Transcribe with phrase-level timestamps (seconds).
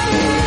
[0.00, 0.39] Thank you.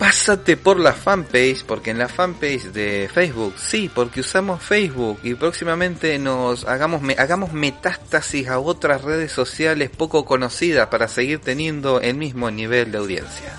[0.00, 5.34] Pásate por la fanpage, porque en la fanpage de Facebook, sí, porque usamos Facebook y
[5.34, 12.16] próximamente nos hagamos, hagamos metástasis a otras redes sociales poco conocidas para seguir teniendo el
[12.16, 13.52] mismo nivel de audiencia.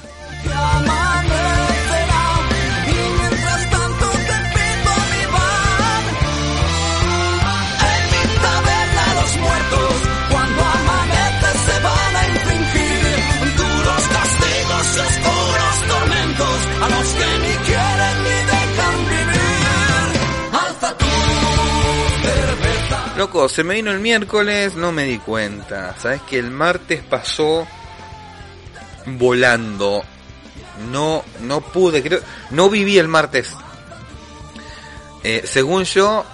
[23.22, 25.96] Loco, se me vino el miércoles, no me di cuenta.
[26.00, 27.68] Sabes que el martes pasó
[29.06, 30.04] volando.
[30.92, 32.20] No, no pude, creo,
[32.50, 33.54] no viví el martes.
[35.24, 36.26] Eh, según yo,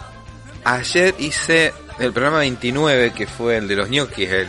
[0.64, 4.48] ayer hice el programa 29, que fue el de los ñoquis, el,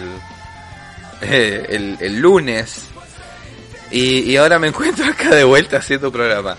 [1.23, 2.85] eh, el, lunes.
[3.91, 6.57] Y, y ahora me encuentro acá de vuelta haciendo programa.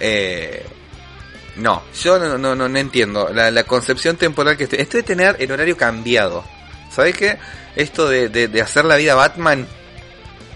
[0.00, 0.66] Eh,
[1.56, 3.30] no, yo no, no, no, no entiendo.
[3.32, 4.80] La, la concepción temporal que estoy.
[4.80, 6.44] Esto de tener el horario cambiado.
[6.90, 7.38] ¿Sabes qué?
[7.76, 9.66] Esto de, de, hacer la vida Batman.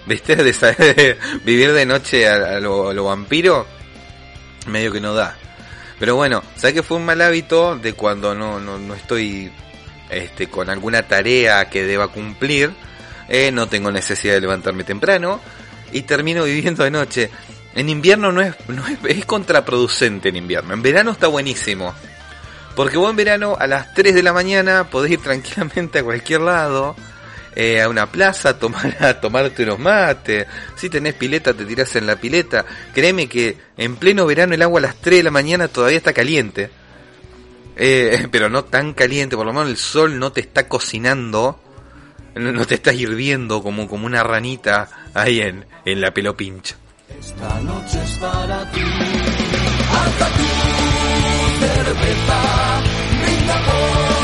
[0.07, 0.37] ¿Viste?
[0.37, 3.67] De, de vivir de noche a, a lo, a lo vampiro.
[4.67, 5.37] Medio que no da.
[5.99, 9.51] Pero bueno, ¿sabes que fue un mal hábito de cuando no, no, no estoy
[10.11, 12.73] este, con alguna tarea que deba cumplir?
[13.29, 15.41] eh, no tengo necesidad de levantarme temprano.
[15.93, 17.31] Y termino viviendo de noche.
[17.77, 20.73] En invierno no es, no es, contraproducente en invierno.
[20.73, 21.95] En verano está buenísimo.
[22.75, 26.41] Porque vos en verano a las 3 de la mañana podés ir tranquilamente a cualquier
[26.41, 26.97] lado.
[27.55, 30.47] eh, a una plaza a, tomar, a tomarte unos mates.
[30.75, 32.65] Si tenés pileta te tirás en la pileta.
[32.95, 36.15] Créeme que en pleno verano el agua a las 3 de la mañana todavía está
[36.15, 36.71] caliente.
[37.77, 41.61] Eh, pero no tan caliente, por lo menos el sol no te está cocinando.
[42.37, 46.77] No, te está hirviendo como, como una ranita ahí en, en la pelo pincho.
[47.09, 48.81] Esta noche es para ti.
[48.81, 52.39] Alza tu cerveza,
[53.23, 54.16] brinda por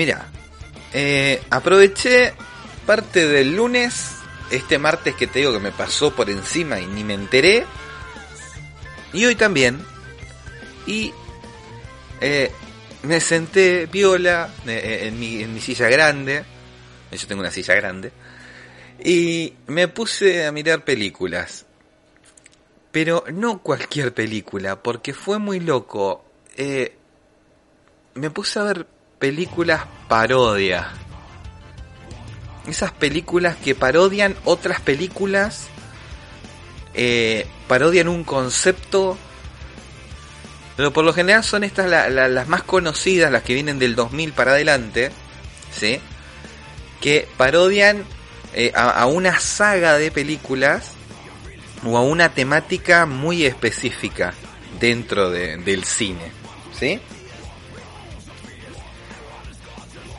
[0.00, 0.26] Mira,
[0.94, 2.32] eh, aproveché
[2.86, 4.12] parte del lunes,
[4.50, 7.66] este martes que te digo que me pasó por encima y ni me enteré,
[9.12, 9.78] y hoy también,
[10.86, 11.12] y
[12.18, 12.50] eh,
[13.02, 16.44] me senté viola eh, en, mi, en mi silla grande,
[17.12, 18.10] yo tengo una silla grande,
[19.04, 21.66] y me puse a mirar películas.
[22.90, 26.24] Pero no cualquier película, porque fue muy loco.
[28.14, 28.86] Me puse a ver
[29.20, 30.88] películas parodia.
[32.66, 35.68] Esas películas que parodian otras películas,
[36.94, 39.16] eh, parodian un concepto
[40.76, 43.94] Pero por lo general son estas la- la- las más conocidas, las que vienen del
[43.94, 45.10] 2000 para adelante,
[45.70, 46.00] ¿sí?
[47.02, 48.02] Que parodian
[48.54, 50.92] eh, a, una saga de películas
[51.84, 54.32] o a una temática muy específica
[54.80, 56.32] dentro de- del cine,
[56.78, 56.98] ¿sí?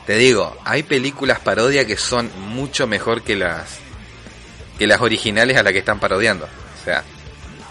[0.06, 3.78] Te digo, hay películas parodia que son mucho mejor que las
[4.78, 6.46] que las originales a las que están parodiando.
[6.46, 7.04] O sea,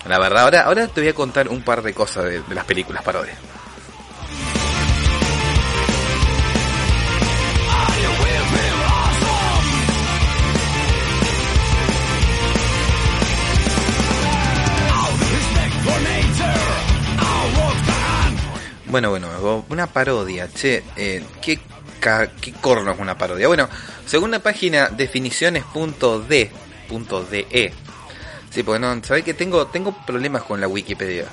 [0.08, 3.04] la verdad, ahora, ahora te voy a contar un par de cosas de, las películas
[3.04, 3.38] parodias.
[18.86, 21.60] Bueno, bueno, una parodia, che, eh, ¿qué,
[22.02, 23.48] ¿qué corno es una parodia?
[23.48, 23.70] Bueno,
[24.06, 26.52] según la página definiciones.de,
[26.90, 27.74] punto .de,
[28.50, 31.28] sí, porque no, sabés que tengo, tengo problemas con la Wikipedia.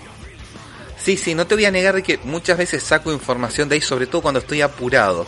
[1.02, 3.80] Sí, sí, no te voy a negar de que muchas veces saco información de ahí,
[3.80, 5.26] sobre todo cuando estoy apurado.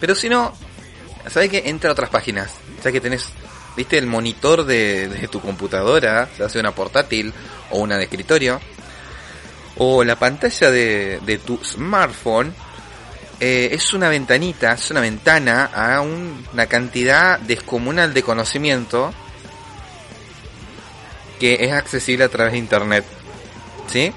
[0.00, 0.54] Pero si no,
[1.28, 2.52] ¿sabés que Entra a otras páginas.
[2.78, 3.28] ¿Sabés que tenés,
[3.76, 7.32] viste, el monitor de, tu computadora, se hace una portátil
[7.70, 8.60] o una de escritorio?
[9.76, 12.54] o la pantalla de tu smartphone
[13.40, 19.12] eh, es una ventanita, es una ventana a un- una cantidad descomunal de conocimiento
[21.40, 23.04] que es accesible a través de internet.
[23.88, 24.12] ¿Sí?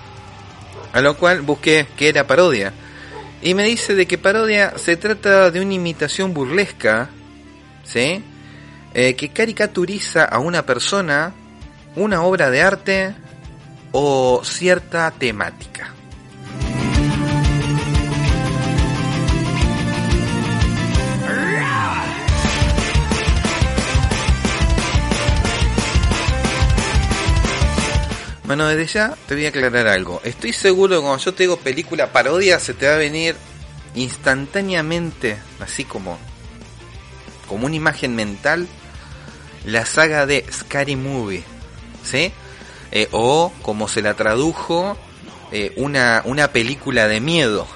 [0.94, 2.74] A lo cual busqué qué era parodia.
[3.42, 7.10] Y me dice de que parodia se trata de una imitación burlesca,
[7.84, 8.24] ¿sí?
[8.94, 11.34] Eh, que caricaturiza a una persona,
[11.96, 13.14] una obra de arte
[13.92, 15.94] o cierta temática.
[28.48, 30.22] Bueno, desde ya te voy a aclarar algo.
[30.24, 33.36] Estoy seguro que cuando yo te digo película parodia se te va a venir
[33.94, 36.18] instantáneamente, así como
[37.46, 38.68] como una imagen mental,
[39.66, 41.44] la saga de Scary Movie,
[42.04, 42.32] ¿sí?
[42.92, 44.98] Eh, o como se la tradujo,
[45.52, 47.68] eh, una, una película de miedo.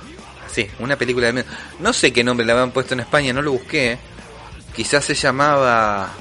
[0.49, 1.47] Sí, una película de miedo.
[1.79, 3.97] No sé qué nombre le habían puesto en España, no lo busqué.
[4.73, 6.11] Quizás se llamaba...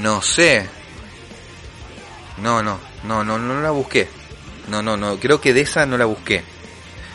[0.00, 0.79] No sé.
[2.42, 4.08] No, no, no, no, no la busqué.
[4.68, 6.42] No, no, no, creo que de esa no la busqué.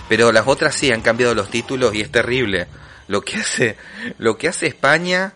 [0.07, 2.67] Pero las otras sí han cambiado los títulos y es terrible.
[3.07, 3.77] Lo que hace,
[4.17, 5.33] lo que hace España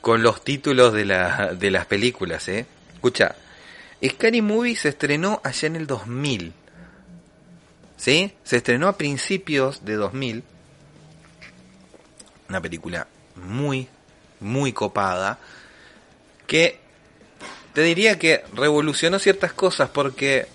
[0.00, 2.66] con los títulos de, la, de las películas, eh.
[2.94, 3.34] Escucha,
[4.04, 6.52] Scary Movie se estrenó allá en el 2000.
[7.96, 8.32] ¿Sí?
[8.44, 10.44] Se estrenó a principios de 2000.
[12.48, 13.88] Una película muy,
[14.40, 15.38] muy copada.
[16.46, 16.78] Que
[17.76, 20.46] te diría que revolucionó ciertas cosas porque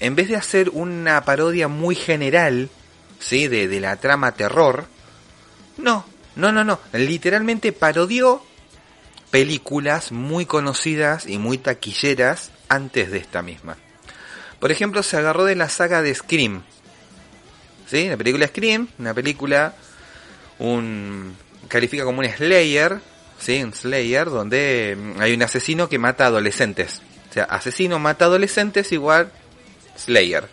[0.00, 2.70] en vez de hacer una parodia muy general,
[3.18, 3.48] ¿sí?
[3.48, 4.86] De, la trama terror,
[5.76, 6.80] no, no, no, no.
[6.94, 8.42] Literalmente parodió
[9.30, 13.76] películas muy conocidas y muy taquilleras antes de esta misma.
[14.58, 16.62] Por ejemplo, se agarró de la saga de Scream.
[17.90, 18.08] ¿Sí?
[18.08, 19.74] La película Scream, una película,
[20.60, 21.36] un
[21.68, 23.02] califica como un Slayer,
[23.38, 23.62] ¿sí?
[23.62, 27.00] Un Slayer donde mm, hay un asesino que mata adolescentes.
[27.30, 29.30] O sea, asesino mata adolescentes igual
[29.96, 30.48] Slayer.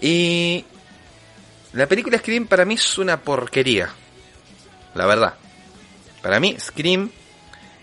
[0.00, 0.64] Y
[1.72, 3.90] la película Scream para mí es una porquería.
[4.94, 5.34] La verdad.
[6.22, 7.10] Para mí Scream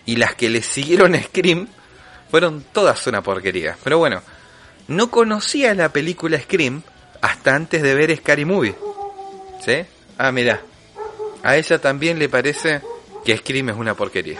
[0.06, 1.68] y las que le siguieron a Scream
[2.30, 3.78] fueron todas una porquería.
[3.84, 4.22] Pero bueno,
[4.88, 6.82] no conocía la película Scream
[7.22, 8.76] hasta antes de ver Scary Movie.
[9.64, 9.86] ¿Sí?
[10.18, 10.62] Ah, mira.
[11.44, 12.82] A ella también le parece
[13.24, 14.40] que Scream es una porquería.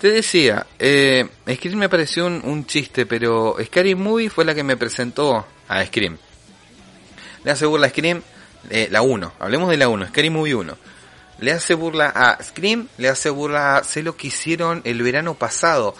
[0.00, 4.78] Te decía, eh, Scream me pareció un, chiste, pero Scary Movie fue la que me
[4.78, 6.16] presentó a Scream.
[7.44, 8.22] Le hace burla a Scream,
[8.70, 10.74] eh, la 1, hablemos de la 1, Scary Movie 1.
[11.40, 15.34] Le hace burla a Scream, le hace burla a Sé lo que hicieron el verano
[15.34, 15.94] pasado.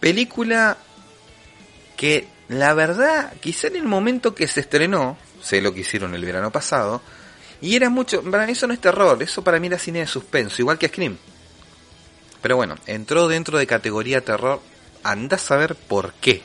[0.00, 0.76] Película
[1.96, 6.24] que la verdad, quizá en el momento que se estrenó, sé lo que hicieron el
[6.24, 7.00] verano pasado,
[7.60, 10.06] y era mucho, para mí eso no es terror, eso para mí era cine de
[10.06, 11.16] suspenso, igual que Scream.
[12.42, 14.60] Pero bueno, entró dentro de categoría terror,
[15.02, 16.42] anda a saber por qué.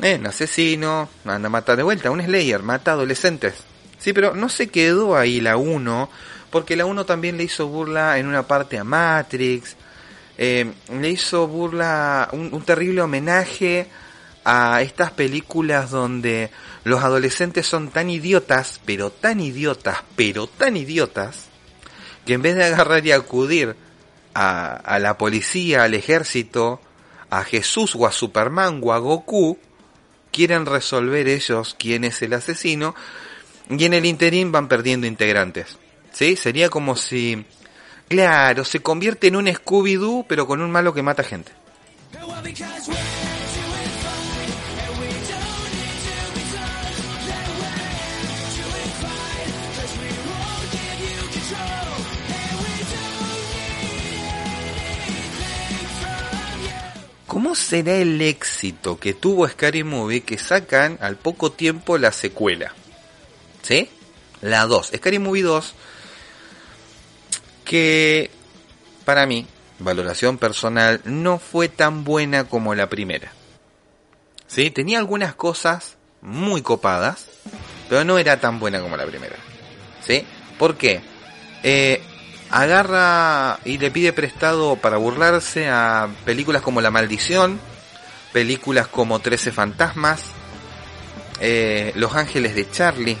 [0.00, 3.54] Eh, un asesino, anda a matar de vuelta, un Slayer, mata adolescentes.
[3.98, 6.08] Sí, pero no se quedó ahí la 1,
[6.50, 9.76] porque la 1 también le hizo burla en una parte a Matrix,
[10.38, 13.86] eh, le hizo burla, un, terrible homenaje
[14.44, 16.50] a estas películas donde
[16.84, 21.48] los adolescentes son tan idiotas, pero tan idiotas, pero tan idiotas,
[22.24, 23.76] que en vez de agarrar y acudir
[24.34, 26.80] a, a la policía, al ejército,
[27.28, 29.58] a Jesús o a Superman o a Goku,
[30.32, 32.94] quieren resolver ellos quién es el asesino
[33.68, 35.78] y en el interín van perdiendo integrantes.
[36.12, 36.36] ¿Sí?
[36.36, 37.44] Sería como si,
[38.08, 41.52] claro, se convierte en un Scooby-Doo pero con un malo que mata gente.
[57.30, 62.74] ¿Cómo será el éxito que tuvo Scary Movie que sacan al poco tiempo la secuela?
[63.62, 63.88] ¿Sí?
[64.40, 64.90] La 2.
[64.96, 65.74] Scary Movie 2.
[67.70, 68.32] Que
[69.04, 69.46] para mí,
[69.78, 73.30] valoración personal, no fue tan buena como la primera.
[74.48, 74.70] ¿Sí?
[74.70, 77.26] Tenía algunas cosas muy copadas,
[77.88, 79.36] pero no era tan buena como la primera.
[80.04, 80.26] ¿Sí?
[80.58, 81.00] ¿Por qué?
[81.62, 82.02] Eh,
[82.50, 87.60] agarra y le pide prestado para burlarse a películas como La Maldición,
[88.32, 90.22] películas como Trece Fantasmas,
[91.40, 93.16] eh, Los Ángeles de Charlie.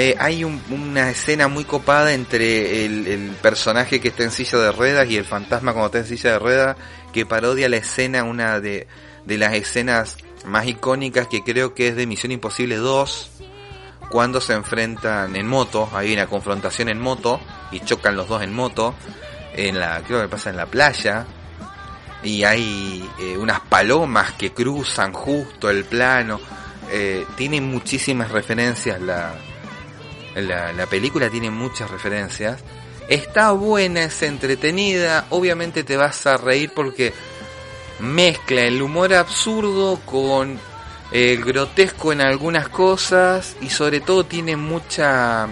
[0.00, 4.70] Eh, hay un- una escena muy copada entre el, personaje que está en silla de
[4.70, 6.76] ruedas y el fantasma cuando está en silla de ruedas
[7.12, 8.86] que parodia la escena, una de,
[9.24, 13.30] de las escenas más icónicas que creo que es de Misión Imposible 2
[14.08, 17.40] cuando se enfrentan en moto, hay una confrontación en moto
[17.72, 18.94] y chocan los dos en moto,
[19.52, 21.26] en la, creo que pasa en la playa,
[22.22, 26.38] y hay eh, unas palomas que cruzan justo el plano,
[26.92, 29.34] eh, tiene muchísimas referencias la,
[30.40, 32.60] la, la película tiene muchas referencias,
[33.08, 37.12] está buena, es entretenida, obviamente te vas a reír porque
[38.00, 40.58] mezcla el humor absurdo con
[41.10, 45.48] el grotesco en algunas cosas y sobre todo tiene mucha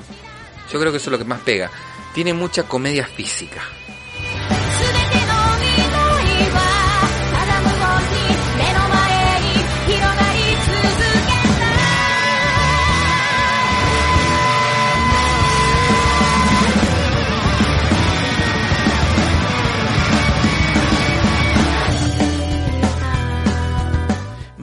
[0.70, 1.70] yo creo que eso es lo que más pega
[2.14, 3.62] tiene mucha comedia física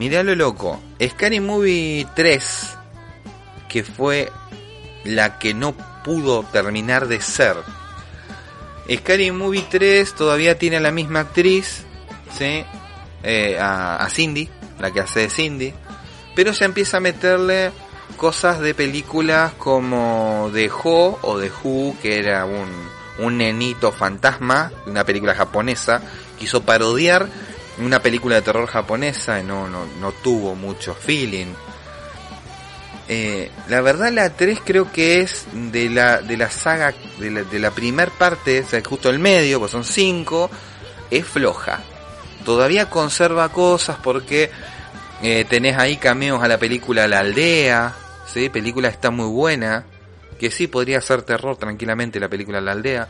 [0.04, 0.78] mirá lo loco.
[1.00, 2.76] Scary Movie 3
[3.70, 4.30] que fue
[5.04, 7.56] la que no pudo terminar de ser.
[8.94, 11.84] Scary Movie 3 todavía tiene a la misma actriz,
[12.38, 12.64] ¿sí?
[13.22, 15.74] Eh, a, Cindy, la que hace de Cindy,
[16.36, 17.72] pero ya empieza a meterle
[18.18, 22.68] cosas de películas como The Ho o The Who, que era un,
[23.18, 26.02] un nenito fantasma, una película japonesa,
[26.38, 27.28] quiso parodiar
[27.78, 31.52] una película de terror japonesa no, no, no tuvo mucho feeling.
[33.06, 37.42] Eh, la verdad la 3 creo que es de la, de la saga, de la,
[37.42, 40.50] de la primer parte, o sea, justo el medio, pues son 5,
[41.10, 41.80] es floja.
[42.44, 44.50] Todavía conserva cosas porque
[45.22, 47.94] eh, tenés ahí cameos a la película La Aldea,
[48.26, 48.48] ¿sí?
[48.48, 49.84] película está muy buena,
[50.38, 53.08] que sí podría ser terror tranquilamente la película La Aldea.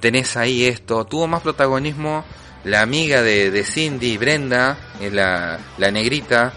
[0.00, 2.24] Tenés ahí esto, tuvo más protagonismo
[2.66, 6.52] la amiga de, Cindy, Brenda, es la, negrita,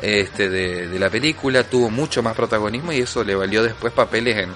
[0.00, 4.50] este de, la película tuvo mucho más protagonismo y eso le valió después papeles en,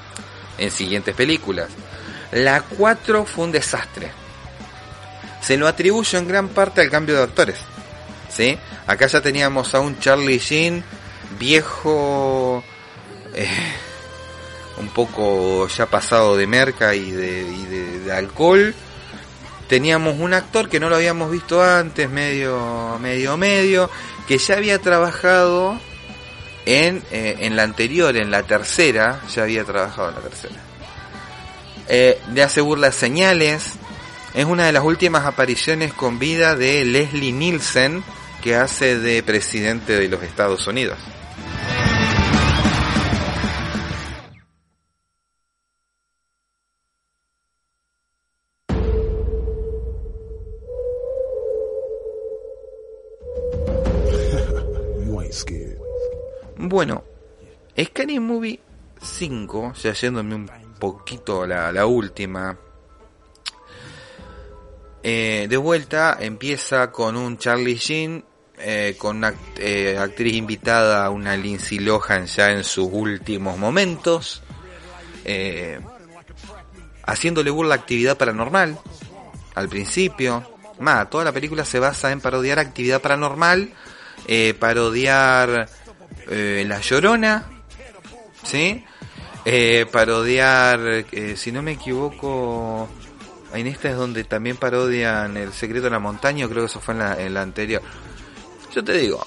[0.56, 1.68] en siguientes películas.
[2.30, 4.12] La 4 fue un desastre.
[5.40, 7.58] Se lo atribuyo en gran parte al cambio de actores.
[8.30, 8.56] ¿Sí?
[8.86, 10.84] Acá ya teníamos a un Charlie Sheen
[11.40, 12.62] viejo,
[13.34, 13.48] eh,
[14.78, 17.64] un poco ya pasado de merca y de, y
[18.04, 18.76] de alcohol.
[19.68, 23.90] Teníamos un actor que no lo habíamos visto antes, medio, medio, medio,
[24.28, 25.80] que ya había trabajado
[26.66, 30.54] en, eh, en la anterior, en la tercera, ya había trabajado en la tercera.
[31.88, 33.72] Eh, le hace señales.
[34.34, 38.02] Es una de las últimas apariciones con vida de Leslie Nielsen,
[38.42, 40.98] que hace de presidente de los Estados Unidos.
[56.74, 57.04] Bueno,
[57.80, 58.58] Scary Movie
[59.00, 62.58] 5, ya yéndome un poquito a la, última.
[65.00, 68.24] Eh, de vuelta empieza con un Charlie Sheen,
[68.58, 74.42] eh, con una eh, actriz invitada, una Lindsay Lohan ya en sus últimos momentos,
[77.06, 78.80] haciéndole burla actividad paranormal
[79.54, 80.42] al principio.
[80.80, 83.72] Más, toda la película se basa en parodiar actividad paranormal,
[84.58, 85.68] parodiar
[86.28, 87.44] eh, La Llorona,
[88.42, 88.84] ¿sí?
[89.44, 90.80] Eh, parodiar,
[91.12, 92.88] eh, si no me equivoco,
[93.52, 96.94] en esta es donde también parodian El Secreto de la Montaña, creo que eso fue
[96.94, 97.82] en la, anterior.
[98.74, 99.24] Yo te digo,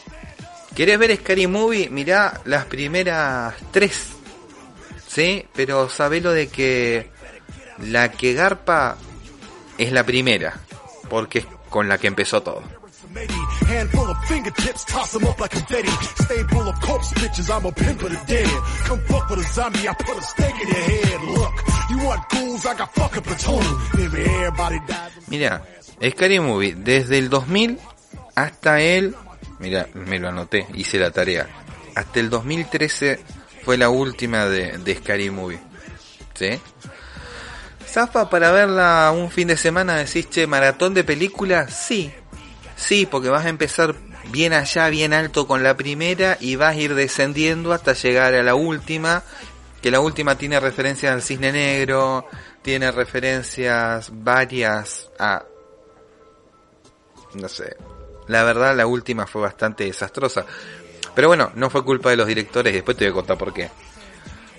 [0.76, 1.90] ¿querés ver Scary Movie?
[1.90, 4.10] Mirá las primeras tres,
[5.08, 5.46] ¿sí?
[5.54, 7.12] Pero sabelo de que
[7.78, 8.98] la que garpa
[9.78, 10.60] es la primera,
[11.10, 12.77] porque es con la que empezó todo.
[13.68, 15.90] Handful of fingertips, toss 'em up like confetti.
[16.24, 18.50] Stay full of corpse bitches, I'm a pimp of the dead.
[18.86, 21.22] Come fuck with a zombie, I put a stake in your head.
[21.38, 21.54] Look,
[21.90, 23.66] you want ghouls, I got fucking platoon.
[23.96, 25.12] Maybe everybody dies.
[25.28, 25.62] Mira,
[26.02, 27.80] Scary Movie, desde el 2000
[28.36, 29.16] hasta el...
[29.60, 31.48] Mira, me lo anoté, hice la tarea.
[31.96, 33.20] Hasta el 2013
[33.66, 35.60] fue la última de, de Scary Movie.
[36.36, 36.60] ¿Sí?
[37.88, 39.96] ¿Zafa para verla un fin de semana?
[39.96, 41.74] Decís, che, maratón de películas?
[41.74, 42.14] Sí.
[42.78, 43.96] Sí, porque vas a empezar
[44.32, 48.44] bien allá, bien alto con la primera y vas a ir descendiendo hasta llegar a
[48.44, 49.24] la última.
[49.82, 52.28] Que la última tiene referencias al cisne negro,
[52.62, 55.44] tiene referencias varias a
[57.34, 57.76] no sé.
[58.28, 60.46] La verdad, la última fue bastante desastrosa.
[61.16, 63.70] Pero bueno, no fue culpa de los directores, después te voy a contar por qué.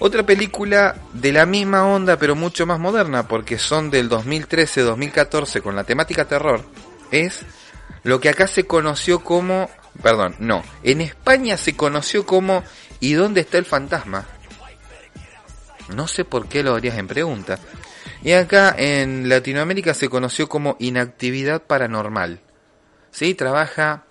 [0.00, 5.74] Otra película de la misma onda, pero mucho más moderna, porque son del 2013-2014 con
[5.74, 6.62] la temática terror,
[7.10, 7.44] es
[8.02, 9.70] lo que acá se conoció como...
[10.02, 10.62] Perdón, no.
[10.82, 12.62] En España se conoció como
[13.00, 14.26] ¿Y dónde está el fantasma?
[15.94, 17.58] No sé por qué lo harías en pregunta.
[18.22, 22.40] Y acá en Latinoamérica se conoció como inactividad paranormal.
[23.10, 23.34] ¿Sí?
[23.34, 24.04] Trabaja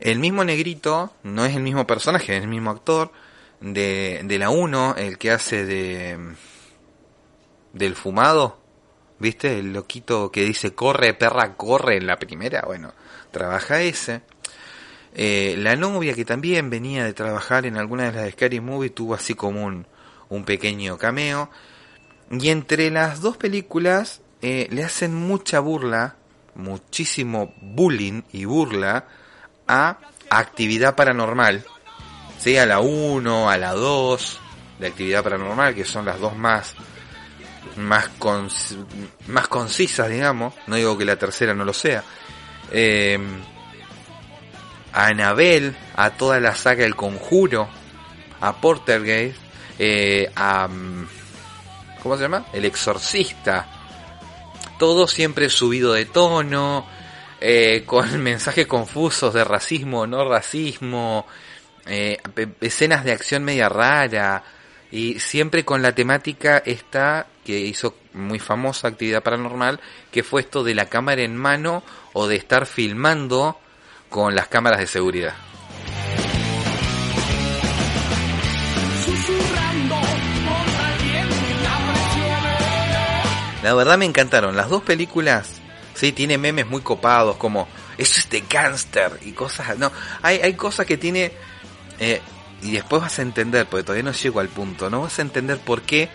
[0.00, 3.12] el mismo negrito, no es el mismo personaje, es el mismo actor
[3.60, 6.18] de, de la 1, el que hace de
[7.72, 8.59] del fumado,
[9.20, 9.60] ¿viste?
[9.60, 12.92] El loquito que dice corre, perra, corre en la primera, bueno,
[13.30, 14.22] trabaja ese.
[15.14, 19.14] Eh, la novia que también venía de trabajar en alguna de las Scary Movie tuvo
[19.14, 19.86] así como un,
[20.28, 21.50] un pequeño cameo.
[22.30, 26.16] Y entre las dos películas eh, le hacen mucha burla,
[26.54, 29.06] muchísimo bullying y burla
[29.66, 29.98] a
[30.30, 31.64] actividad paranormal.
[32.38, 32.56] ¿sí?
[32.56, 34.40] A la 1, a la 2
[34.78, 36.74] de actividad paranormal, que son las dos más
[37.76, 38.76] más, cons-
[39.28, 40.54] más concisas, digamos.
[40.66, 42.02] No digo que la tercera no lo sea.
[42.72, 43.18] Eh,
[44.92, 47.68] a Anabel, a toda la saga El Conjuro,
[48.40, 49.38] a Portergeist,
[49.78, 50.66] eh, a...
[50.68, 51.06] mm,
[52.02, 52.46] ¿Cómo se llama?
[52.52, 53.66] El Exorcista.
[54.78, 56.86] Todo siempre subido de tono,
[57.40, 61.26] eh, con mensajes confusos de racismo o no racismo,
[61.86, 62.18] eh,
[62.60, 64.42] escenas de acción media rara,
[64.90, 69.80] y siempre con la temática esta que hizo muy famosa actividad paranormal,
[70.12, 71.82] que fue esto de la cámara en mano
[72.12, 73.58] o de estar filmando
[74.08, 75.34] con las cámaras de seguridad.
[83.62, 84.56] La verdad me encantaron.
[84.56, 85.60] Las dos películas,
[85.94, 89.76] sí, tiene memes muy copados como eso es de gangster y cosas.
[89.76, 89.90] No,
[90.22, 91.32] hay, hay cosas que tiene.
[91.98, 92.20] eh,
[92.62, 95.58] y después vas a entender, porque todavía no llego al punto, no vas a entender
[95.58, 96.10] por qué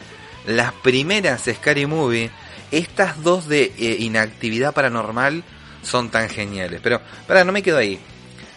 [0.47, 2.29] las primeras Scary Movie,
[2.71, 5.43] estas dos de eh, inactividad paranormal,
[5.81, 6.79] son tan geniales.
[6.83, 7.99] Pero, para, no me quedo ahí.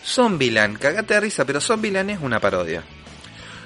[0.05, 2.83] Zombieland, cagate de risa, pero Zombieland es una parodia.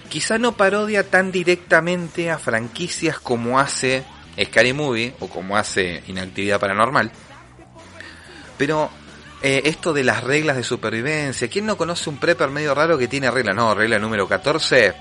[0.09, 4.03] Quizá no parodia tan directamente a franquicias como hace
[4.43, 7.11] Scary Movie o como hace Inactividad Paranormal.
[8.59, 8.91] Pero
[9.43, 13.09] eh, esto de las reglas de supervivencia, ¿quién no conoce un prepper medio raro que
[13.09, 13.53] tiene regla?
[13.53, 14.93] No, regla número 14,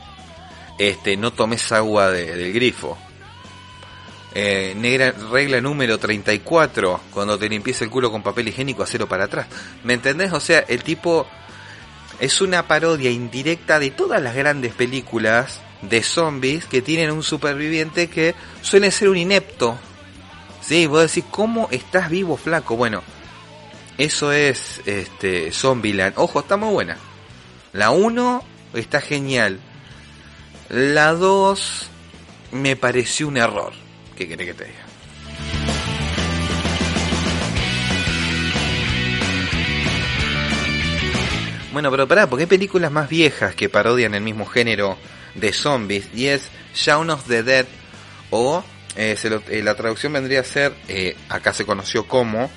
[0.78, 2.98] este, no tomes agua de- del grifo.
[4.34, 9.26] Eh, negra, regla número 34, cuando te limpies el culo con papel higiénico, hacelo para
[9.26, 9.48] atrás.
[9.84, 10.32] ¿Me entendés?
[10.32, 11.28] O sea, el tipo
[12.20, 18.10] es una parodia indirecta de todas las grandes películas de zombies que tienen un superviviente
[18.10, 19.78] que suele ser un inepto.
[20.62, 22.78] Sí, vos decís, ¿cómo estás vivo, flaco?
[22.78, 23.02] Bueno,
[23.98, 26.13] eso es este Zombieland.
[26.17, 26.98] Ojo, está muy buena.
[27.74, 28.44] La 1
[28.76, 29.60] está genial.
[30.70, 31.89] La 2
[32.52, 33.81] me pareció un error.
[34.22, 34.86] ¿Qué querés que te diga?
[41.74, 44.96] Bueno, pero pará, porque hay películas más viejas que parodian el mismo género
[45.34, 47.66] de zombies y es Shaun of the Dead
[48.30, 48.64] o
[48.96, 52.52] eh, eh, la traducción vendría a ser, eh, acá se conoció como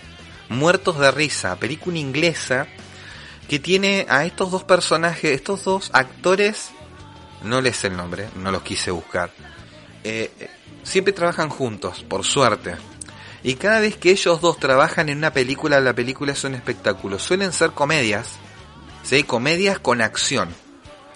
[0.50, 2.66] Muertos de Risa, película inglesa
[3.48, 6.72] que tiene a estos dos personajes, estos dos actores,
[7.42, 9.30] no les el nombre, no los quise buscar,
[10.84, 12.76] siempre trabajan juntos, por suerte.
[13.42, 17.18] Y cada vez que ellos dos trabajan en una película, la película es un espectáculo.
[17.18, 18.28] Suelen ser comedias,
[19.02, 19.24] ¿sí?
[19.24, 20.48] Comedias con acción.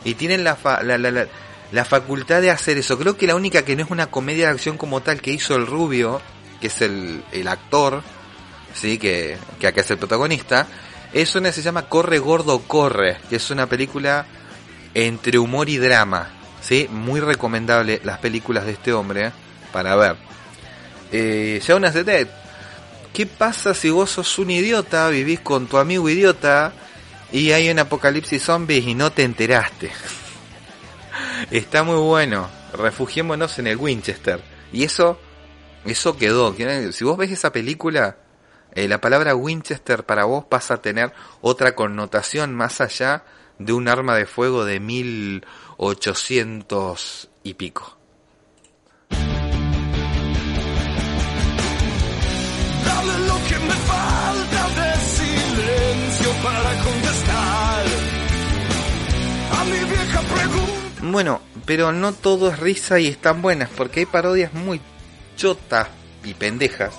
[0.05, 1.27] Y tienen la, fa- la, la,
[1.73, 2.99] la, facultad de hacer eso.
[2.99, 5.55] Creo que la única que no es una comedia de acción como tal que hizo
[5.55, 6.21] el Rubio,
[6.61, 8.03] que es el, el actor,
[8.75, 8.99] ¿sí?
[8.99, 10.67] Que, que acá es el protagonista,
[11.13, 14.27] es una se llama Corre Gordo Corre, que es una película
[14.93, 16.31] entre humor y drama.
[16.61, 16.89] ¿sí?
[16.91, 19.33] Muy recomendable las películas de este hombre.
[19.73, 20.17] Para ver.
[21.13, 22.29] Eh, Jonas de Dead.
[23.13, 26.73] ¿Qué pasa si vos sos un idiota, vivís con tu amigo idiota
[27.33, 29.91] y hay un apocalipsis zombies y no te enteraste?
[31.51, 32.49] Está muy bueno.
[32.73, 34.41] Refugiémonos en el Winchester.
[34.73, 35.19] Y eso,
[35.85, 36.55] eso quedó.
[36.93, 38.19] Si vos ves esa película,
[38.73, 43.25] eh, la palabra Winchester para vos pasa a tener otra connotación más allá
[43.59, 47.98] de un arma de fuego de 1800 y pico.
[61.11, 64.81] Bueno, pero no todo es risa y están buenas, porque hay parodias muy
[65.37, 65.89] chotas
[66.25, 66.93] y pendejas,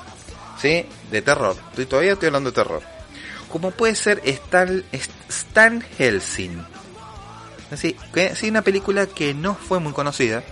[0.60, 0.86] ¿sí?
[1.12, 1.56] De terror.
[1.70, 2.82] Estoy, todavía estoy hablando de terror.
[3.52, 4.84] Como puede ser Stan,
[5.30, 6.64] Stan Helsing.
[7.72, 10.44] Así, que sí, una película que no fue muy conocida.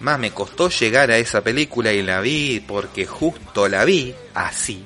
[0.00, 4.84] Más me costó llegar a esa película y la vi porque justo la vi así.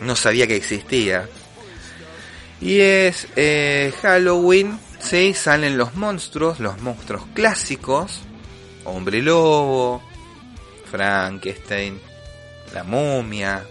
[0.00, 1.28] No sabía que existía.
[2.60, 5.34] Y es eh, Halloween, ¿sí?
[5.34, 8.20] Salen los monstruos, los monstruos clásicos.
[8.84, 10.02] Hombre Lobo,
[10.90, 12.00] Frankenstein,
[12.72, 13.64] la momia,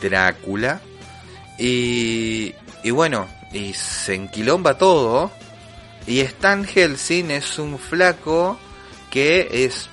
[0.00, 0.80] Drácula.
[1.58, 5.30] Y, y bueno, y se enquilomba todo.
[6.06, 8.58] Y Stan Helsing es un flaco
[9.10, 9.88] que es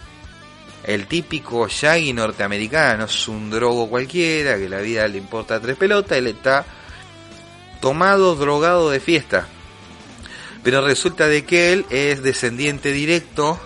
[0.83, 6.17] el típico Shaggy norteamericano, es un drogo cualquiera, que la vida le importa tres pelotas,
[6.17, 6.65] él está
[7.81, 9.47] tomado, drogado de fiesta.
[10.67, 13.57] Pero resulta de que él es descendiente directo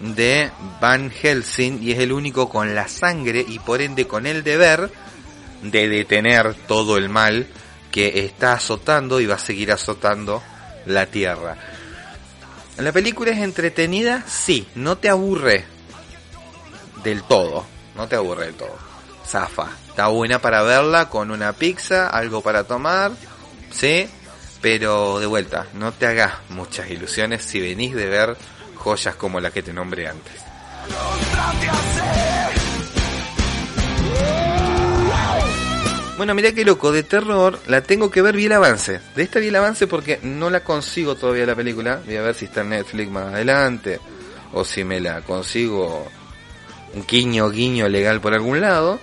[0.00, 0.50] de
[0.80, 4.90] Van Helsing y es el único con la sangre y por ende con el deber
[5.60, 7.46] de detener todo el mal
[7.90, 10.42] que está azotando y va a seguir azotando
[10.86, 11.58] la tierra.
[12.78, 15.66] La película es entretenida, sí, no te aburre
[17.04, 18.78] del todo, no te aburre del todo.
[19.26, 23.12] Zafa, está buena para verla con una pizza, algo para tomar,
[23.70, 24.08] sí,
[24.62, 28.36] pero de vuelta, no te hagas muchas ilusiones si venís de ver
[28.76, 30.32] joyas como la que te nombré antes.
[36.16, 39.00] Bueno, mirá qué loco, de terror la tengo que ver, vi el avance.
[39.16, 42.00] De esta vi el avance porque no la consigo todavía la película.
[42.06, 43.98] Voy a ver si está en Netflix más adelante.
[44.52, 46.06] O si me la consigo
[46.94, 49.00] un guiño, guiño legal por algún lado.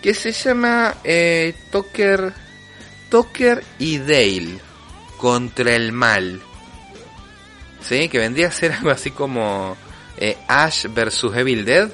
[0.00, 2.32] Que se llama eh, Tucker,
[3.10, 4.65] Tucker y Dale
[5.16, 6.40] contra el mal.
[7.80, 8.08] ¿Sí?
[8.08, 9.76] Que vendría a ser algo así como
[10.16, 11.88] eh, Ash versus Evil Dead.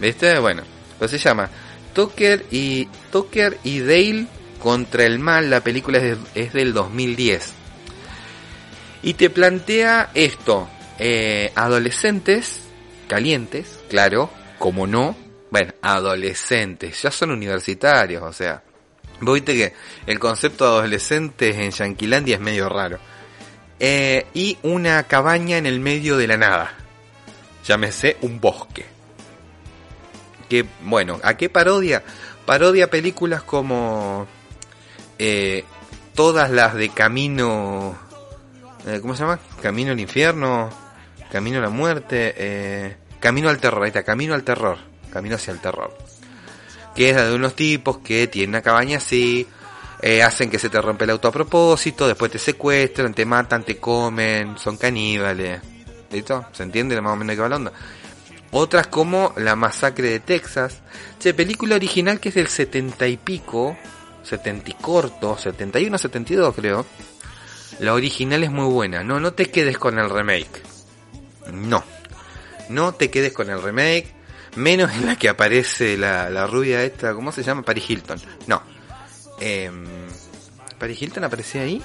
[0.00, 0.38] ¿Viste?
[0.38, 0.62] Bueno,
[0.98, 1.48] pues se llama
[1.92, 4.26] Tucker y, Tucker y Dale
[4.60, 5.50] contra el mal.
[5.50, 7.52] La película es, de- es del 2010.
[9.02, 10.68] Y te plantea esto.
[10.98, 12.60] eh, adolescentes
[13.08, 15.16] calientes, claro, como no.
[15.50, 18.62] Bueno, adolescentes, ya son universitarios, o sea.
[19.20, 19.72] Viste que
[20.06, 22.98] el concepto de adolescentes en Yanquilandia es medio raro.
[23.80, 26.74] Eh, y una cabaña en el medio de la nada.
[27.64, 28.86] Llámese un bosque.
[30.48, 32.02] Que, bueno, ¿a qué parodia?
[32.44, 34.26] Parodia películas como
[35.18, 35.64] eh,
[36.14, 37.96] todas las de Camino...
[38.86, 39.38] eh, ¿Cómo se llama?
[39.62, 40.70] Camino al infierno,
[41.32, 44.76] Camino a la muerte, Camino al terror, ahí está, Camino al terror,
[45.10, 45.96] Camino hacia el terror.
[46.94, 49.46] Que es la de unos tipos que tienen una cabaña así,
[50.00, 53.64] eh, hacen que se te rompe el auto a propósito, después te secuestran, te matan,
[53.64, 55.60] te comen, son caníbales.
[56.10, 56.46] ¿Listo?
[56.52, 57.72] ¿Se entiende más o menos de qué va la onda?
[58.52, 60.80] Otras como La Masacre de Texas.
[61.18, 63.76] Che, película original que es del 70 y pico,
[64.22, 66.86] 70 y corto, 71, 72 creo.
[67.80, 69.02] La original es muy buena.
[69.02, 70.62] No, no te quedes con el remake.
[71.52, 71.82] No.
[72.68, 74.13] No te quedes con el remake.
[74.56, 77.62] Menos en la que aparece la, la rubia esta, ¿cómo se llama?
[77.62, 78.20] Paris Hilton.
[78.46, 78.62] No.
[79.40, 79.70] Eh,
[80.78, 81.82] ¿Paris Hilton aparecía ahí?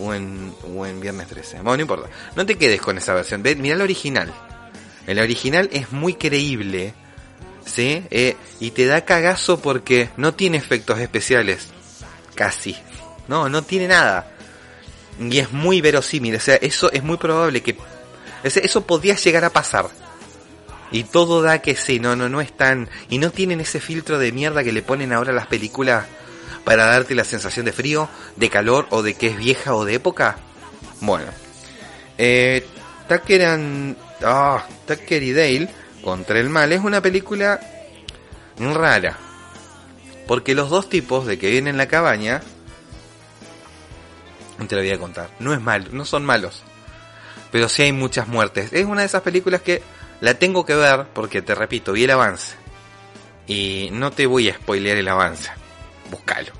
[0.00, 1.56] O en, Viernes 13.
[1.56, 2.08] Bueno, no importa.
[2.36, 3.42] No te quedes con esa versión.
[3.42, 4.32] Ve, mira la original.
[5.06, 6.94] El original es muy creíble.
[7.64, 8.04] ¿Sí?
[8.10, 11.68] Eh, y te da cagazo porque no tiene efectos especiales.
[12.34, 12.76] Casi.
[13.28, 14.32] No, no tiene nada.
[15.20, 16.34] Y es muy verosímil.
[16.34, 17.76] O sea, eso es muy probable que...
[18.42, 19.88] Eso podría llegar a pasar.
[20.92, 22.88] Y todo da que sí, no, no, no están.
[23.08, 26.04] Y no tienen ese filtro de mierda que le ponen ahora las películas
[26.64, 29.94] para darte la sensación de frío, de calor o de que es vieja o de
[29.94, 30.36] época.
[31.00, 31.30] Bueno,
[32.18, 32.64] eh,
[33.08, 35.68] Tucker, and- ah, Tucker y Dale
[36.04, 37.58] contra el mal es una película
[38.58, 39.16] rara.
[40.28, 42.42] Porque los dos tipos de que vienen en la cabaña,
[44.68, 46.62] te lo voy a contar, no es malo, no son malos.
[47.50, 48.72] Pero sí hay muchas muertes.
[48.72, 49.82] Es una de esas películas que
[50.22, 52.54] la tengo que ver porque, te repito, vi el avance.
[53.46, 55.50] Y no te voy a spoilear el avance.
[56.10, 56.52] Búscalo.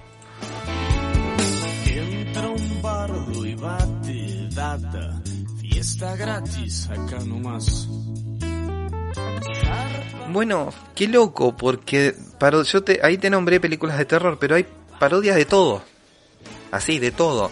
[1.87, 5.22] Entra un bardo y bate data.
[5.61, 7.88] Fiesta gratis acá nomás.
[10.31, 14.66] Bueno, qué loco, porque paro- yo te, ahí te nombré películas de terror, pero hay
[14.98, 15.83] parodias de todo.
[16.70, 17.51] Así, de todo.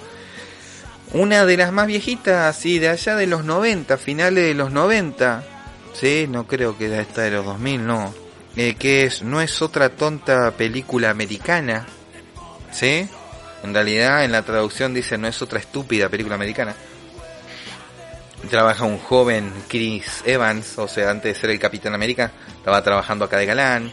[1.13, 5.45] Una de las más viejitas, así, de allá de los 90, finales de los 90.
[5.93, 8.15] Sí, no creo que esta de los 2000, no.
[8.57, 11.87] Eh, que es, no es otra tonta película americana.
[12.73, 13.09] ¿Sí?
[13.63, 16.75] En realidad, en la traducción dice, no es otra estúpida película americana
[18.49, 23.25] trabaja un joven Chris Evans, o sea, antes de ser el Capitán América, estaba trabajando
[23.25, 23.93] acá de galán.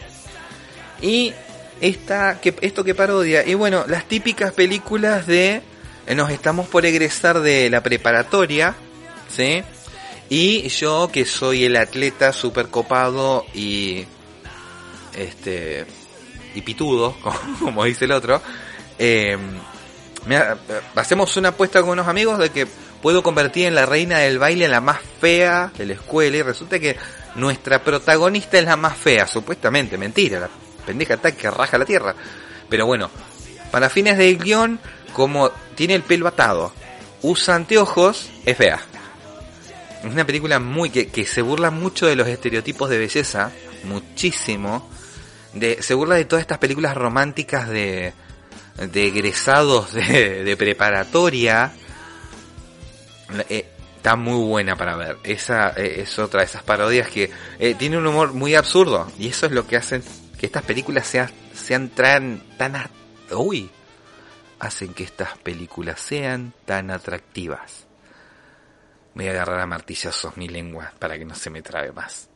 [1.02, 1.32] Y
[1.80, 5.62] esta, que, esto que parodia, y bueno, las típicas películas de
[6.06, 8.74] eh, nos estamos por egresar de la preparatoria,
[9.28, 9.62] ¿sí?
[10.30, 14.04] Y yo que soy el atleta super copado y
[15.16, 15.86] este
[16.54, 17.16] y pitudo,
[17.60, 18.40] como, dice el otro,
[18.98, 19.36] eh,
[20.26, 20.58] mira,
[20.94, 22.66] hacemos una apuesta con unos amigos de que
[23.00, 26.42] puedo convertir en la reina del baile en la más fea de la escuela y
[26.42, 26.96] resulta que
[27.36, 30.50] nuestra protagonista es la más fea, supuestamente, mentira, la
[30.84, 32.14] pendeja está que raja la tierra.
[32.68, 33.10] Pero bueno,
[33.70, 34.80] para fines del guion,
[35.12, 36.72] como tiene el pelo atado,
[37.22, 38.80] usa anteojos, es fea.
[40.04, 43.50] Es una película muy que, que se burla mucho de los estereotipos de belleza,
[43.84, 44.88] muchísimo.
[45.54, 48.12] De, se burla de todas estas películas románticas de,
[48.76, 51.72] de egresados de, de preparatoria.
[53.48, 55.16] Eh, está muy buena para ver.
[55.24, 59.10] Esa eh, es otra de esas parodias que eh, tiene un humor muy absurdo.
[59.18, 60.02] Y eso es lo que hacen
[60.38, 62.88] que estas películas sean, sean tan, tan...
[63.32, 63.68] Uy,
[64.60, 67.87] hacen que estas películas sean tan atractivas.
[69.18, 72.28] Voy a agarrar a martillazos mi lengua para que no se me trabe más.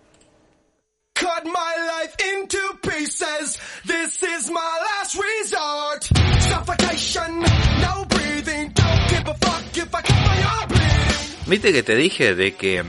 [1.14, 3.56] Cut my life into pieces.
[3.84, 6.02] This is my last resort.
[6.40, 8.72] Suffocation, no breathing.
[8.74, 11.46] Don't give a fuck if I cut my arm bleeding.
[11.46, 12.82] Viste que te dije de que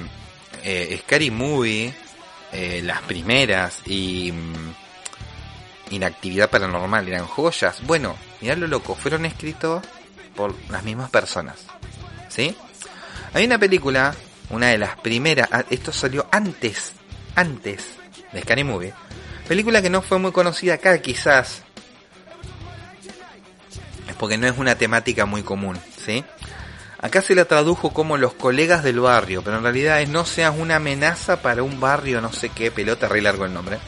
[0.63, 1.93] eh, Scary Movie,
[2.51, 4.73] eh, las primeras y mm,
[5.91, 7.85] Inactividad Paranormal eran joyas.
[7.85, 9.83] Bueno, mirá lo loco, fueron escritos
[10.35, 11.67] por las mismas personas.
[12.29, 12.55] ¿Sí?
[13.33, 14.13] Hay una película,
[14.51, 16.93] una de las primeras, ah, esto salió antes,
[17.35, 17.83] antes
[18.31, 18.93] de Scary Movie.
[19.47, 21.63] Película que no fue muy conocida acá, quizás.
[24.07, 26.23] Es porque no es una temática muy común, ¿sí?
[26.99, 30.53] Acá se la tradujo como los colegas del barrio, pero en realidad es no seas
[30.57, 33.79] una amenaza para un barrio, no sé qué, pelota, re largo el nombre.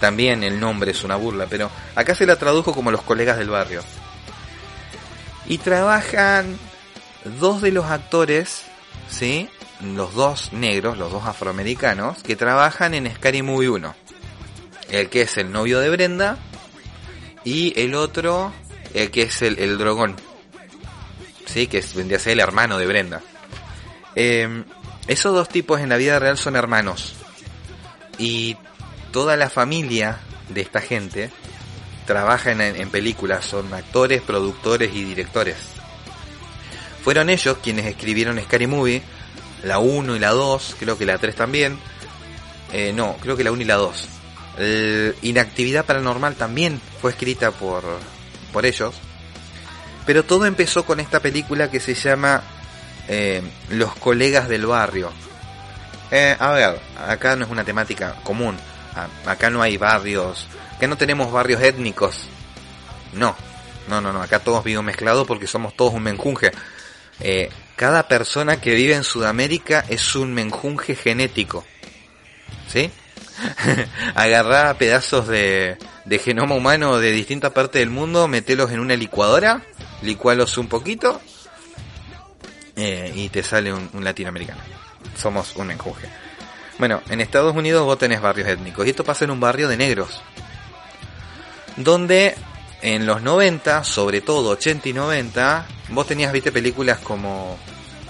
[0.00, 3.50] También el nombre es una burla, pero acá se la tradujo como los colegas del
[3.50, 3.82] barrio.
[5.46, 6.58] Y trabajan
[7.24, 8.62] dos de los actores,
[9.08, 9.48] ¿sí?
[9.80, 13.94] Los dos negros, los dos afroamericanos, que trabajan en Scary Movie 1.
[14.90, 16.38] El que es el novio de Brenda
[17.44, 18.52] y el otro,
[18.92, 20.16] el que es el, el drogón.
[21.46, 23.22] Sí, que vendría a ser el hermano de Brenda.
[24.14, 24.64] Eh,
[25.06, 27.14] esos dos tipos en la vida real son hermanos.
[28.18, 28.56] Y
[29.12, 31.30] toda la familia de esta gente
[32.06, 35.73] trabaja en, en películas, son actores, productores y directores.
[37.04, 39.02] Fueron ellos quienes escribieron Scary Movie,
[39.62, 41.78] la 1 y la 2, creo que la 3 también.
[42.72, 44.08] Eh, no, creo que la 1 y la 2.
[44.58, 47.84] El Inactividad Paranormal también fue escrita por,
[48.54, 48.94] por ellos.
[50.06, 52.42] Pero todo empezó con esta película que se llama
[53.06, 55.12] eh, Los colegas del barrio.
[56.10, 58.56] Eh, a ver, acá no es una temática común.
[59.26, 60.46] Acá no hay barrios.
[60.76, 62.28] Acá no tenemos barrios étnicos.
[63.12, 63.36] No,
[63.88, 64.22] no, no, no.
[64.22, 66.52] Acá todos vivimos mezclados porque somos todos un menjunje.
[67.20, 71.64] Eh, cada persona que vive en Sudamérica es un menjunje genético.
[72.68, 72.90] ¿Sí?
[74.14, 75.76] Agarrá pedazos de,
[76.22, 79.62] genoma humano de distintas partes del mundo, metelos en una licuadora,
[80.02, 81.20] licualos un poquito
[82.76, 84.60] eh, y te sale un, un latinoamericano.
[85.16, 86.08] Somos un menjunje.
[86.78, 89.76] Bueno, en Estados Unidos vos tenés barrios étnicos y esto pasa en un barrio de
[89.76, 90.22] negros.
[91.76, 92.34] Donde
[92.84, 97.58] en los 90, sobre todo 80 y 90, vos tenías, viste, películas como...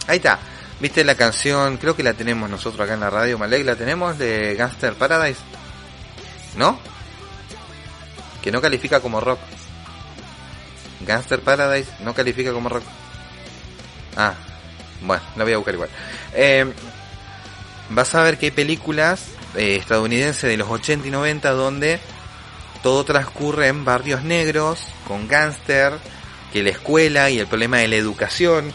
[0.08, 0.40] Ahí está.
[0.80, 1.76] ¿Viste la canción?
[1.76, 5.38] Creo que la tenemos nosotros acá en la radio, Malek, la tenemos de Gangster Paradise.
[6.56, 6.80] ¿No?
[8.42, 9.38] Que no califica como rock.
[11.06, 12.82] Gangster Paradise no califica como rock.
[14.16, 14.34] Ah,
[15.02, 15.90] bueno, la voy a buscar igual.
[16.34, 16.66] Eh,
[17.90, 22.00] vas a ver que hay películas eh, estadounidenses de los 80 y 90 donde
[22.84, 24.78] todo transcurre en barrios negros,
[25.08, 25.94] con gángster,
[26.52, 28.74] que la escuela y el problema de la educación,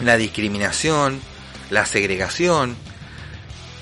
[0.00, 1.20] la discriminación,
[1.68, 2.74] la segregación,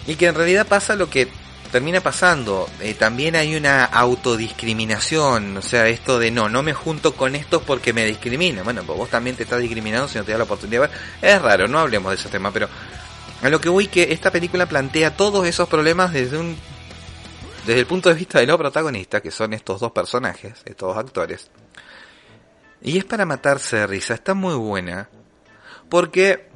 [0.08, 1.28] y que en realidad pasa lo que
[1.70, 2.68] termina pasando.
[2.80, 7.62] Eh, también hay una autodiscriminación, o sea, esto de no, no me junto con estos
[7.62, 8.64] porque me discriminan.
[8.64, 10.96] Bueno, pues vos también te estás discriminando si no te da la oportunidad de ver.
[11.22, 12.68] Es raro, no hablemos de ese tema, pero
[13.42, 16.56] a lo que voy que esta película plantea todos esos problemas desde un
[17.66, 20.96] desde el punto de vista de los protagonistas, que son estos dos personajes, estos dos
[20.96, 21.50] actores.
[22.82, 25.08] Y es para matarse de risa, está muy buena,
[25.88, 26.48] porque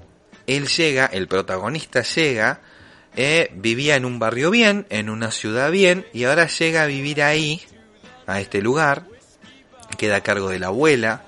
[0.47, 2.61] él llega, el protagonista llega,
[3.17, 7.23] eh, vivía en un barrio bien, en una ciudad bien, y ahora llega a vivir
[7.23, 7.63] ahí,
[8.27, 9.05] a este lugar,
[9.99, 11.23] queda a cargo de la abuela.